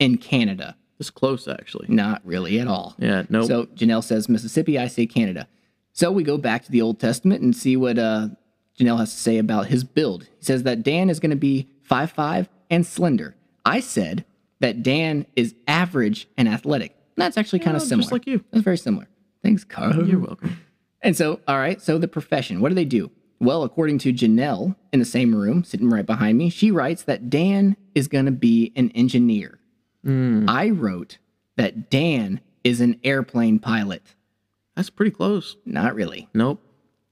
[0.00, 0.76] in Canada.
[0.98, 1.86] It's close, actually.
[1.88, 2.96] Not really at all.
[2.98, 3.46] Yeah, no.
[3.46, 5.46] So Janelle says Mississippi, I say Canada.
[5.92, 8.28] So we go back to the Old Testament and see what uh,
[8.78, 10.24] Janelle has to say about his build.
[10.38, 13.36] He says that Dan is going to be 5'5 and slender.
[13.64, 14.24] I said
[14.60, 16.92] that Dan is average and athletic.
[17.16, 18.08] And that's actually kind of Oh, just similar.
[18.10, 18.44] like you.
[18.50, 19.08] That's very similar.
[19.42, 20.08] Thanks, Carl.
[20.08, 20.60] You're welcome.
[21.00, 23.10] And so, all right, so the profession, what do they do?
[23.40, 27.30] Well, according to Janelle in the same room, sitting right behind me, she writes that
[27.30, 29.58] Dan is going to be an engineer.
[30.04, 30.44] Hmm.
[30.48, 31.18] I wrote
[31.56, 34.02] that Dan is an airplane pilot.
[34.74, 35.56] That's pretty close.
[35.64, 36.28] Not really.
[36.34, 36.60] Nope.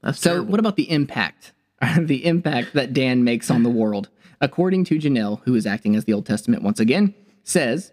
[0.02, 0.50] That's So, terrible.
[0.50, 1.52] what about the impact?
[1.98, 4.08] the impact that Dan makes on the world.
[4.40, 7.14] According to Janelle, who is acting as the Old Testament once again,
[7.44, 7.92] says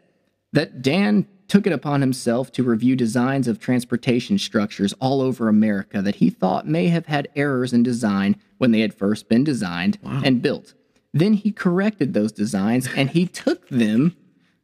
[0.54, 6.02] that Dan took it upon himself to review designs of transportation structures all over America
[6.02, 9.98] that he thought may have had errors in design when they had first been designed
[10.04, 10.74] and built.
[11.14, 14.16] Then he corrected those designs and he took them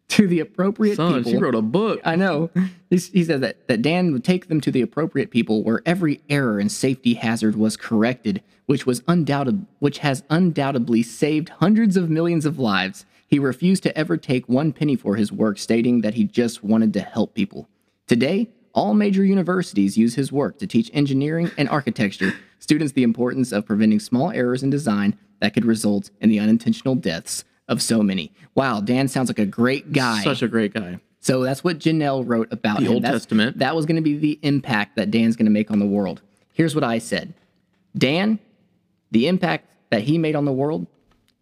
[0.10, 1.32] to the appropriate Son, people.
[1.32, 2.02] she wrote a book.
[2.04, 2.50] I know.
[2.90, 6.22] He, he said that, that Dan would take them to the appropriate people where every
[6.30, 12.10] error and safety hazard was corrected, which was undoubted, which has undoubtedly saved hundreds of
[12.10, 13.06] millions of lives.
[13.30, 16.94] He refused to ever take one penny for his work, stating that he just wanted
[16.94, 17.70] to help people.
[18.08, 23.52] Today, all major universities use his work to teach engineering and architecture students the importance
[23.52, 28.02] of preventing small errors in design that could result in the unintentional deaths of so
[28.02, 28.34] many.
[28.56, 30.24] Wow, Dan sounds like a great guy.
[30.24, 31.00] Such a great guy.
[31.20, 32.94] So that's what Janelle wrote about The him.
[32.94, 33.60] Old That's- Testament.
[33.60, 36.22] That was going to be the impact that Dan's going to make on the world.
[36.54, 37.34] Here's what I said
[37.96, 38.40] Dan,
[39.12, 40.88] the impact that he made on the world,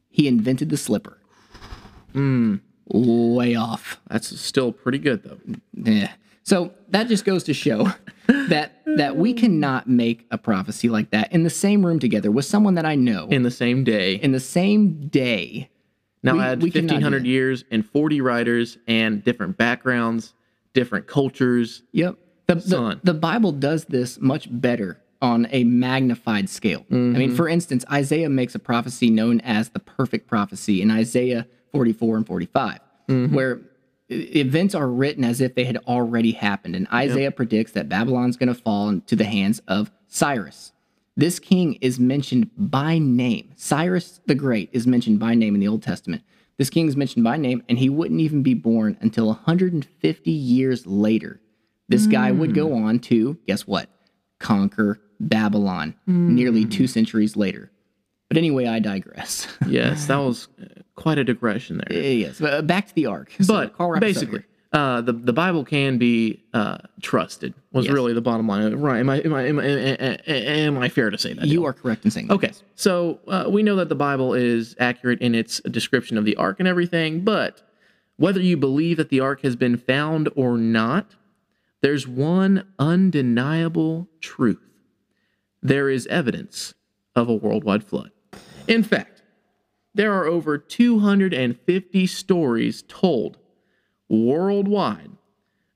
[0.10, 1.17] he invented the slipper.
[2.18, 2.56] Hmm.
[2.90, 4.00] Way off.
[4.10, 5.38] That's still pretty good, though.
[5.74, 6.12] Yeah.
[6.44, 7.92] So that just goes to show
[8.28, 12.46] that that we cannot make a prophecy like that in the same room together with
[12.46, 14.16] someone that I know In the same day.
[14.16, 15.70] in the same day.
[16.24, 20.34] now we- add we 1,500 years and 40 writers and different backgrounds,
[20.74, 21.84] different cultures.
[21.92, 22.18] Yep.
[22.48, 26.86] The, the, the Bible does this much better on a magnified scale.
[26.90, 31.46] I mean, for instance, Isaiah makes a prophecy known as the perfect prophecy in Isaiah
[31.78, 33.36] 44 and 45, mm-hmm.
[33.36, 33.62] where
[34.10, 36.76] events are written as if they had already happened.
[36.76, 40.72] And Isaiah predicts that Babylon's going to fall into the hands of Cyrus.
[41.16, 43.52] This king is mentioned by name.
[43.56, 46.24] Cyrus the Great is mentioned by name in the Old Testament.
[46.58, 50.88] This king is mentioned by name, and he wouldn't even be born until 150 years
[50.88, 51.40] later.
[51.90, 52.84] This guy would go mm.
[52.84, 53.90] on to, guess what?
[54.40, 56.14] Conquer Babylon mm.
[56.30, 57.72] nearly two centuries later.
[58.30, 59.48] But anyway, I digress.
[59.68, 60.66] Yes, that was uh,
[60.96, 61.98] quite a digression there.
[62.02, 63.32] yes, but uh, back to the ark.
[63.42, 67.54] So but Carl, wrap us up basically, uh, the the Bible can be uh, trusted.
[67.72, 67.94] Was Yes.
[67.94, 68.76] really the bottom line.
[68.76, 69.00] Right?
[69.00, 71.46] Am I am I am I, am I, am I fair to say that?
[71.48, 71.66] you Dylan?
[71.70, 72.34] are correct in saying that.
[72.34, 76.36] Okay, so uh, we know that the Bible is accurate in its description of the
[76.36, 77.62] ark and everything, but
[78.18, 81.16] whether you believe that the ark has been found or not,
[81.82, 84.60] there's one undeniable truth.
[85.62, 86.74] There is evidence
[87.16, 88.12] of a worldwide flood.
[88.68, 89.24] In fact,
[89.94, 93.38] there are over 250 stories told
[94.10, 95.12] worldwide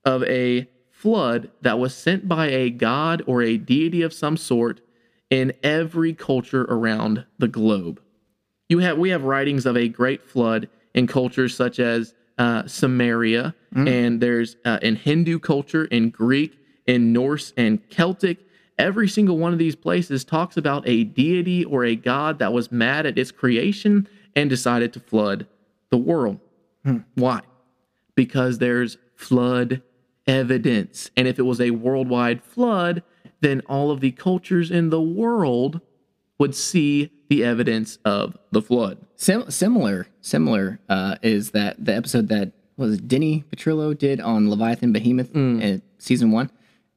[0.05, 4.81] of a flood that was sent by a god or a deity of some sort
[5.29, 8.01] in every culture around the globe.
[8.69, 13.55] You have we have writings of a great flood in cultures such as uh, Samaria,
[13.87, 18.39] and there's uh, in Hindu culture, in Greek, in Norse, and Celtic.
[18.81, 22.71] Every single one of these places talks about a deity or a god that was
[22.71, 25.45] mad at its creation and decided to flood
[25.91, 26.39] the world.
[27.13, 27.41] Why?
[28.15, 29.83] Because there's flood
[30.25, 31.11] evidence.
[31.15, 33.03] And if it was a worldwide flood,
[33.41, 35.79] then all of the cultures in the world
[36.39, 38.97] would see the evidence of the flood.
[39.15, 44.91] Sim- similar, similar uh, is that the episode that was Denny Petrillo did on Leviathan
[44.91, 46.49] Behemoth in season one,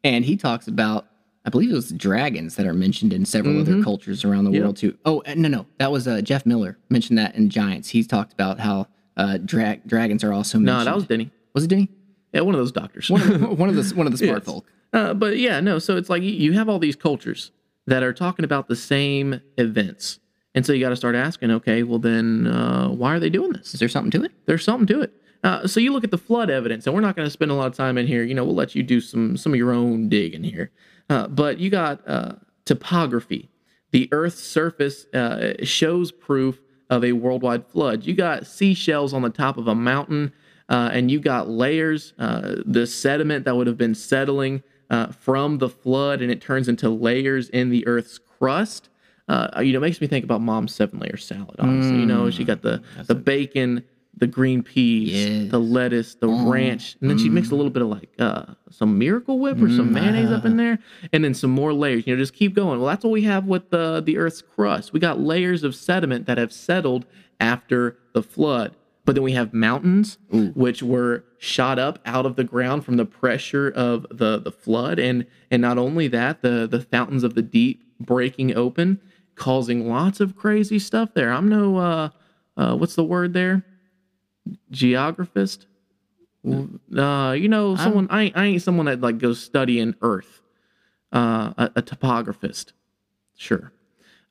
[0.03, 1.07] and he talks about
[1.47, 4.62] I believe it was dragons that are mentioned in several other cultures around the Yep.
[4.62, 4.97] world too.
[5.05, 7.90] Oh uh, no, no, that was uh, Jeff Miller mentioned that in Giants.
[7.90, 8.86] He talked about how
[9.16, 11.30] uh, dra- dragons are also No, that was Denny.
[11.55, 11.90] was it Denny?
[12.32, 13.11] Yeah, one of those doctors.
[13.11, 14.47] One of, one of the one of the smart Yes.
[14.47, 14.66] folk.
[14.92, 15.78] Uh, but yeah, no.
[15.78, 17.51] So it's like you- you have all these cultures
[17.86, 20.18] that are talking about the same events,
[20.55, 23.53] and so you got to start asking, okay, well then, uh, why are they doing
[23.53, 23.74] this?
[23.74, 24.32] Is there something to it?
[24.47, 25.12] There's something to it.
[25.42, 27.55] Uh, so you look at the flood evidence, and we're not going to spend a
[27.55, 28.22] lot of time in here.
[28.24, 30.70] You know, we'll let you do some some of your own digging here.
[31.09, 32.32] Uh, but you got uh,
[32.64, 33.50] topography.
[33.92, 38.05] The Earth's surface uh, shows proof of a worldwide flood.
[38.05, 40.32] You got seashells on the top of a mountain,
[40.68, 45.59] uh, and you got layers, uh, the sediment that would have been settling uh, from
[45.59, 48.88] the flood, and it turns into layers in the Earth's crust.
[49.28, 51.57] Uh, you know, it makes me think about mom's seven layer salad.
[51.59, 53.82] Honestly, you know, she got the the bacon,
[54.17, 55.51] the green peas, Yes.
[55.51, 58.99] the lettuce, the ranch, and then she mixed a little bit of like uh, some
[58.99, 60.79] Miracle Whip or some mayonnaise up in there,
[61.12, 62.07] and then some more layers.
[62.07, 62.79] You know, just keep going.
[62.79, 64.93] Well, that's what we have with the the Earth's crust.
[64.93, 67.07] We got layers of sediment that have settled
[67.41, 68.77] after the flood.
[69.07, 73.05] But then we have mountains, which were shot up out of the ground from the
[73.05, 77.43] pressure of the the flood, and and not only that, the the fountains of the
[77.43, 79.01] deep breaking open,
[79.35, 81.31] causing lots of crazy stuff there.
[81.33, 82.09] I'm no uh,
[82.57, 83.67] uh what's the word there?
[84.72, 85.66] Geographist.
[86.47, 90.42] Uh, you know, someone I ain't, I ain't someone that like goes studying Earth.
[91.12, 92.72] Uh, a, a topographist.
[93.36, 93.72] Sure.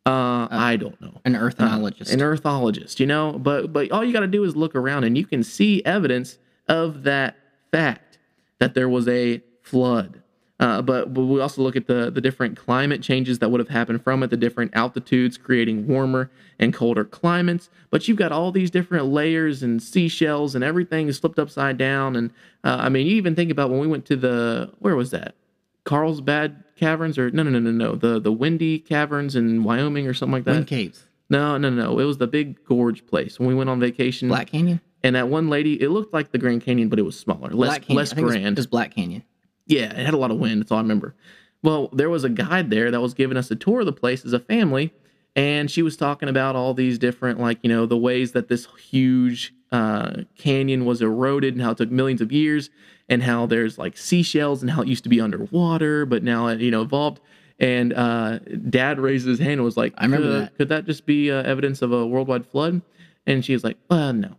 [0.06, 2.12] Uh, I don't know An earthenologist.
[2.12, 3.34] an earthologist, you know.
[3.40, 6.38] But but all you got to do is look around, and you can see evidence
[6.68, 7.38] of that
[7.72, 8.18] fact
[8.60, 10.22] that there was a flood.
[10.64, 13.68] Uh, but, but we also look at the the different climate changes that would have
[13.68, 17.70] happened from it, the different altitudes creating warmer and colder climates.
[17.90, 22.16] But you've got all these different layers and seashells, and everything is flipped upside down.
[22.16, 22.32] And
[22.64, 25.36] uh, I mean, you even think about when we went to the where was that?
[25.84, 30.14] Carlsbad Caverns or no no no no no the the Windy Caverns in Wyoming or
[30.14, 30.54] something like that.
[30.54, 31.06] Wind caves.
[31.30, 32.00] No, no, no.
[32.00, 34.30] It was the big gorge place when we went on vacation.
[34.30, 34.80] Black Canyon.
[35.04, 37.68] And that one lady, it looked like the Grand Canyon, but it was smaller, less
[37.70, 37.98] Black Canyon.
[37.98, 38.58] less think it was- grand.
[38.58, 39.24] It was Black Canyon.
[39.66, 40.62] Yeah, it had a lot of wind.
[40.62, 41.16] That's all I remember.
[41.62, 44.26] Well, there was a guide there that was giving us a tour of the place
[44.26, 44.94] as a family,
[45.36, 48.68] and she was talking about all these different, like you know, the ways that this
[48.90, 52.70] huge uh, canyon was eroded and how it took millions of years,
[53.08, 56.60] and how there's like seashells and how it used to be underwater, but now it
[56.60, 57.22] you know evolved.
[57.60, 60.58] And uh, Dad raised his hand and was like, I remember "Could- that.
[60.58, 62.82] Could that just be uh, evidence of a worldwide flood?"
[63.26, 64.36] And she was like, "Well, no."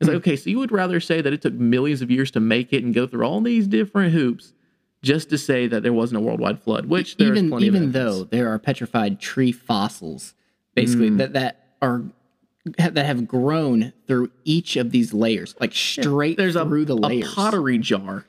[0.00, 0.14] It's Hmm.
[0.14, 2.72] like, okay, so you would rather say that it took millions of years to make
[2.72, 4.52] it and go through all these different hoops
[5.02, 8.24] just to say that there wasn't a worldwide flood, which there's even plenty even though
[8.24, 10.34] there are petrified tree fossils,
[10.74, 11.18] basically Mm.
[11.18, 12.02] that that are
[12.78, 17.22] that have grown through each of these layers, like straight there's a, through the a
[17.22, 18.24] pottery jar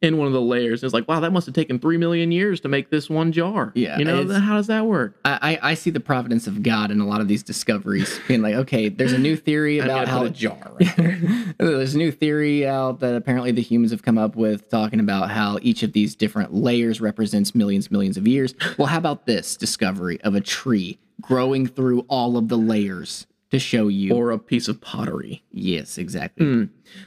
[0.00, 0.84] in one of the layers.
[0.84, 3.72] It's like, wow, that must have taken three million years to make this one jar.
[3.74, 5.16] Yeah, you know, how does that work?
[5.24, 8.54] I, I see the providence of God in a lot of these discoveries, being like,
[8.54, 11.20] okay, there's a new theory about how a jar right there.
[11.58, 15.30] there's a new theory out that apparently the humans have come up with, talking about
[15.30, 18.54] how each of these different layers represents millions, millions of years.
[18.76, 23.58] Well, how about this discovery of a tree growing through all of the layers to
[23.58, 24.14] show you?
[24.14, 25.42] or a piece of pottery.
[25.50, 26.46] yes, exactly.
[26.46, 26.64] Hmm.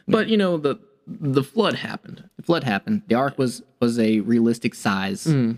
[0.07, 0.77] But you know, the
[1.07, 2.29] the flood happened.
[2.37, 3.03] The flood happened.
[3.07, 5.25] The ark was was a realistic size.
[5.25, 5.53] Hmm.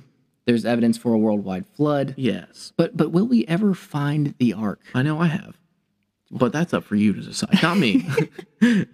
[0.45, 2.13] There's evidence for a worldwide flood.
[2.17, 4.81] Yes, But but will we ever find the ark?
[4.93, 5.57] I know I have.
[6.31, 8.05] But that's up for you to decide, not me.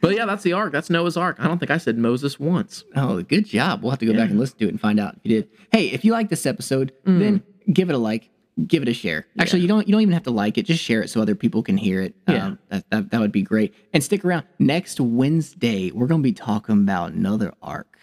[0.00, 0.72] but yeah, that's the ark.
[0.72, 1.36] That's Noah's ark.
[1.38, 2.84] I don't think I said Moses once.
[2.96, 3.82] Oh, good job.
[3.82, 5.50] We'll have to go back and listen to it and find out if you did.
[5.70, 7.18] Hey, if you like this episode, Mm.
[7.18, 7.42] then
[7.72, 8.28] give it a like,
[8.66, 9.26] give it a share.
[9.38, 10.64] Actually, you don't you don't even have to like it.
[10.66, 12.14] Just share it so other people can hear it.
[12.28, 12.46] Yeah.
[12.46, 13.74] Um, that, that that would be great.
[13.92, 14.44] And stick around.
[14.58, 17.98] Next Wednesday, we're gonna be talking about another arc.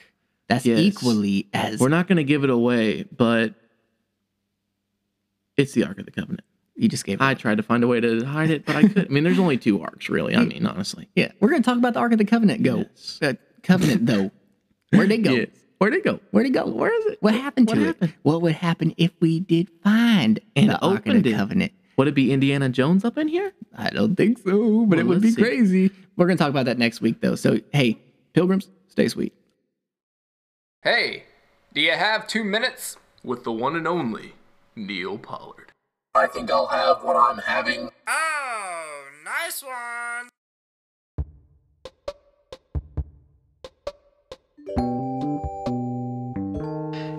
[0.48, 0.80] That's Yes.
[0.80, 3.54] equally as We're not going to give it away, but
[5.58, 6.42] it's the Ark of the Covenant.
[6.76, 7.22] you just gave.
[7.22, 7.24] It.
[7.24, 9.06] I tried to find a way to hide it, but I couldn't.
[9.12, 10.36] I mean, there's only two arcs, really.
[10.36, 11.08] I mean, honestly.
[11.16, 12.64] yeah, we're gonna talk about the Ark of the Covenant.
[12.64, 13.20] Go Yes.
[13.22, 14.32] uh, Covenant though.
[14.92, 15.32] Where'd it go?
[15.34, 15.50] Yes.
[15.80, 16.20] Where'd it go?
[16.32, 16.66] Where'd it go?
[16.68, 17.18] Where is it?
[17.22, 17.86] What happened to What it?
[17.88, 18.14] happened?
[18.24, 21.36] What would happen if we did find And the Ark of the it?
[21.36, 21.72] Covenant?
[21.98, 23.54] Would it be Indiana Jones up in here?
[23.78, 25.42] I don't think so, but it would be see.
[25.42, 25.92] crazy.
[26.18, 27.36] We're going to talk about that next week, though.
[27.36, 27.98] So, hey,
[28.34, 29.34] pilgrims, stay sweet.
[30.82, 31.24] Hey,
[31.74, 32.98] do you have two minutes?
[33.24, 34.34] With the one and only
[34.78, 35.72] Neal Pollard.
[36.16, 37.90] I think I'll have what I'm having.
[38.08, 40.30] Oh, nice one.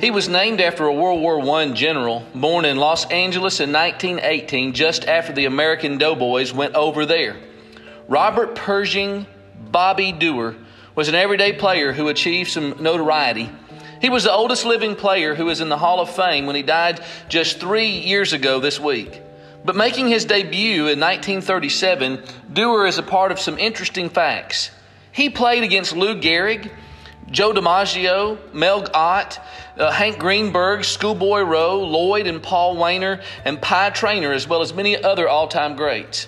[0.00, 4.72] He was named after a World War I general born in Los Angeles in 1918,
[4.72, 7.36] just after the American Doughboys went over there.
[8.08, 9.26] Robert Pershing
[9.70, 10.56] Bobby Doerr
[10.94, 13.50] was an everyday player who achieved some notoriety.
[14.00, 16.62] He was the oldest living player who is in the Hall of Fame when he
[16.62, 19.20] died just three years ago this week.
[19.66, 24.70] But making his debut in 1937, Doerr is a part of some interesting facts.
[25.12, 26.70] He played against Lou Gehrig,
[27.30, 29.38] Joe DiMaggio, Mel Ott,
[29.78, 34.74] uh, Hank Greenberg, Schoolboy Rowe, Lloyd and Paul Waner, and Pie Traynor, as well as
[34.74, 36.26] many other all time greats.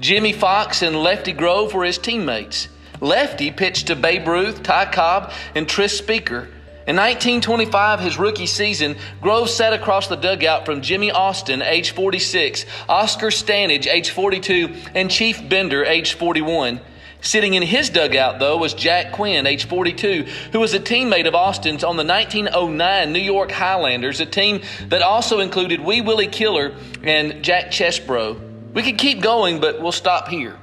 [0.00, 2.68] Jimmie Foxx and Lefty Grove were his teammates.
[3.00, 6.48] Lefty pitched to Babe Ruth, Ty Cobb, and Tris Speaker.
[6.86, 12.66] In 1925, his rookie season, Grove sat across the dugout from Jimmy Austin, age 46,
[12.88, 16.80] Oscar Stanage, age 42, and Chief Bender, age 41.
[17.22, 21.34] Sitting in his dugout, though, was Jack Quinn, age 42, who was a teammate of
[21.34, 26.74] Austin's on the 1909 New York Highlanders, a team that also included Wee Willie Keeler
[27.02, 28.72] and Jack Chesbro.
[28.72, 30.56] We could keep going, but we'll stop here.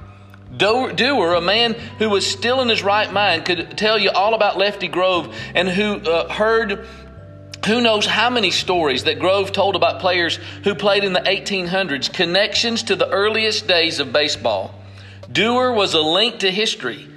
[0.56, 4.34] Do- Doerr, a man who was still in his right mind, could tell you all
[4.34, 6.88] about Lefty Grove and who uh, heard
[7.66, 12.12] who knows how many stories that Grove told about players who played in the 1800s,
[12.12, 14.74] connections to the earliest days of baseball.
[15.30, 17.08] Doerr was a link to history.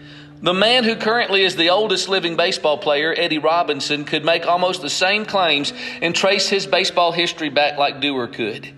[0.41, 4.81] The man who currently is the oldest living baseball player, Eddie Robinson, could make almost
[4.81, 8.73] the same claims and trace his baseball history back like Doerr could.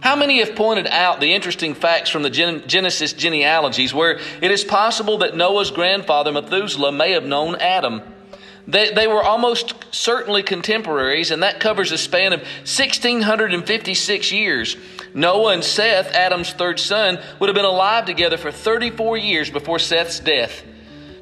[0.00, 4.50] How many have pointed out the interesting facts from the Gen- Genesis genealogies where it
[4.50, 8.02] is possible that Noah's grandfather Methuselah may have known Adam?
[8.68, 14.76] They, they were almost certainly contemporaries, and that covers a span of 1,656 years.
[15.14, 19.78] Noah and Seth, Adam's third son, would have been alive together for 34 years before
[19.78, 20.62] Seth's death.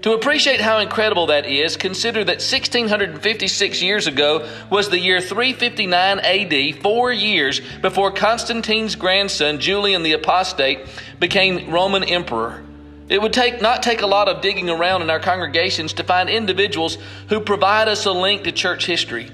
[0.02, 6.20] To appreciate how incredible that is, consider that 1656 years ago was the year 359
[6.20, 10.86] AD, four years before Constantine's grandson, Julian the Apostate,
[11.18, 12.62] became Roman emperor.
[13.08, 16.28] It would take not take a lot of digging around in our congregations to find
[16.28, 19.30] individuals who provide us a link to church history.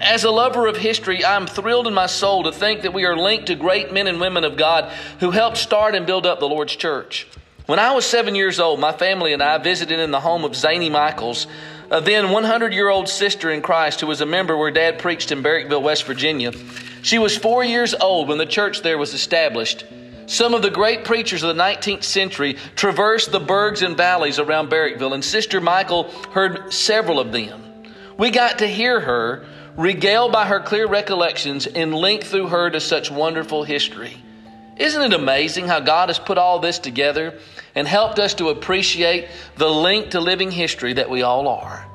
[0.00, 3.04] As a lover of history, I am thrilled in my soul to think that we
[3.04, 6.40] are linked to great men and women of God who helped start and build up
[6.40, 7.28] the Lord's church.
[7.66, 10.56] When I was seven years old, my family and I visited in the home of
[10.56, 11.46] Zany Michaels,
[11.90, 15.30] a then 100 year old sister in Christ who was a member where Dad preached
[15.30, 16.52] in Barrackville, West Virginia.
[17.02, 19.84] She was four years old when the church there was established.
[20.26, 24.70] Some of the great preachers of the 19th century traversed the bergs and valleys around
[24.70, 27.62] Barrackville, and Sister Michael heard several of them.
[28.16, 29.44] We got to hear her,
[29.76, 34.16] regaled by her clear recollections, and linked through her to such wonderful history.
[34.76, 37.38] Isn't it amazing how God has put all this together
[37.74, 41.86] and helped us to appreciate the link to living history that we all are?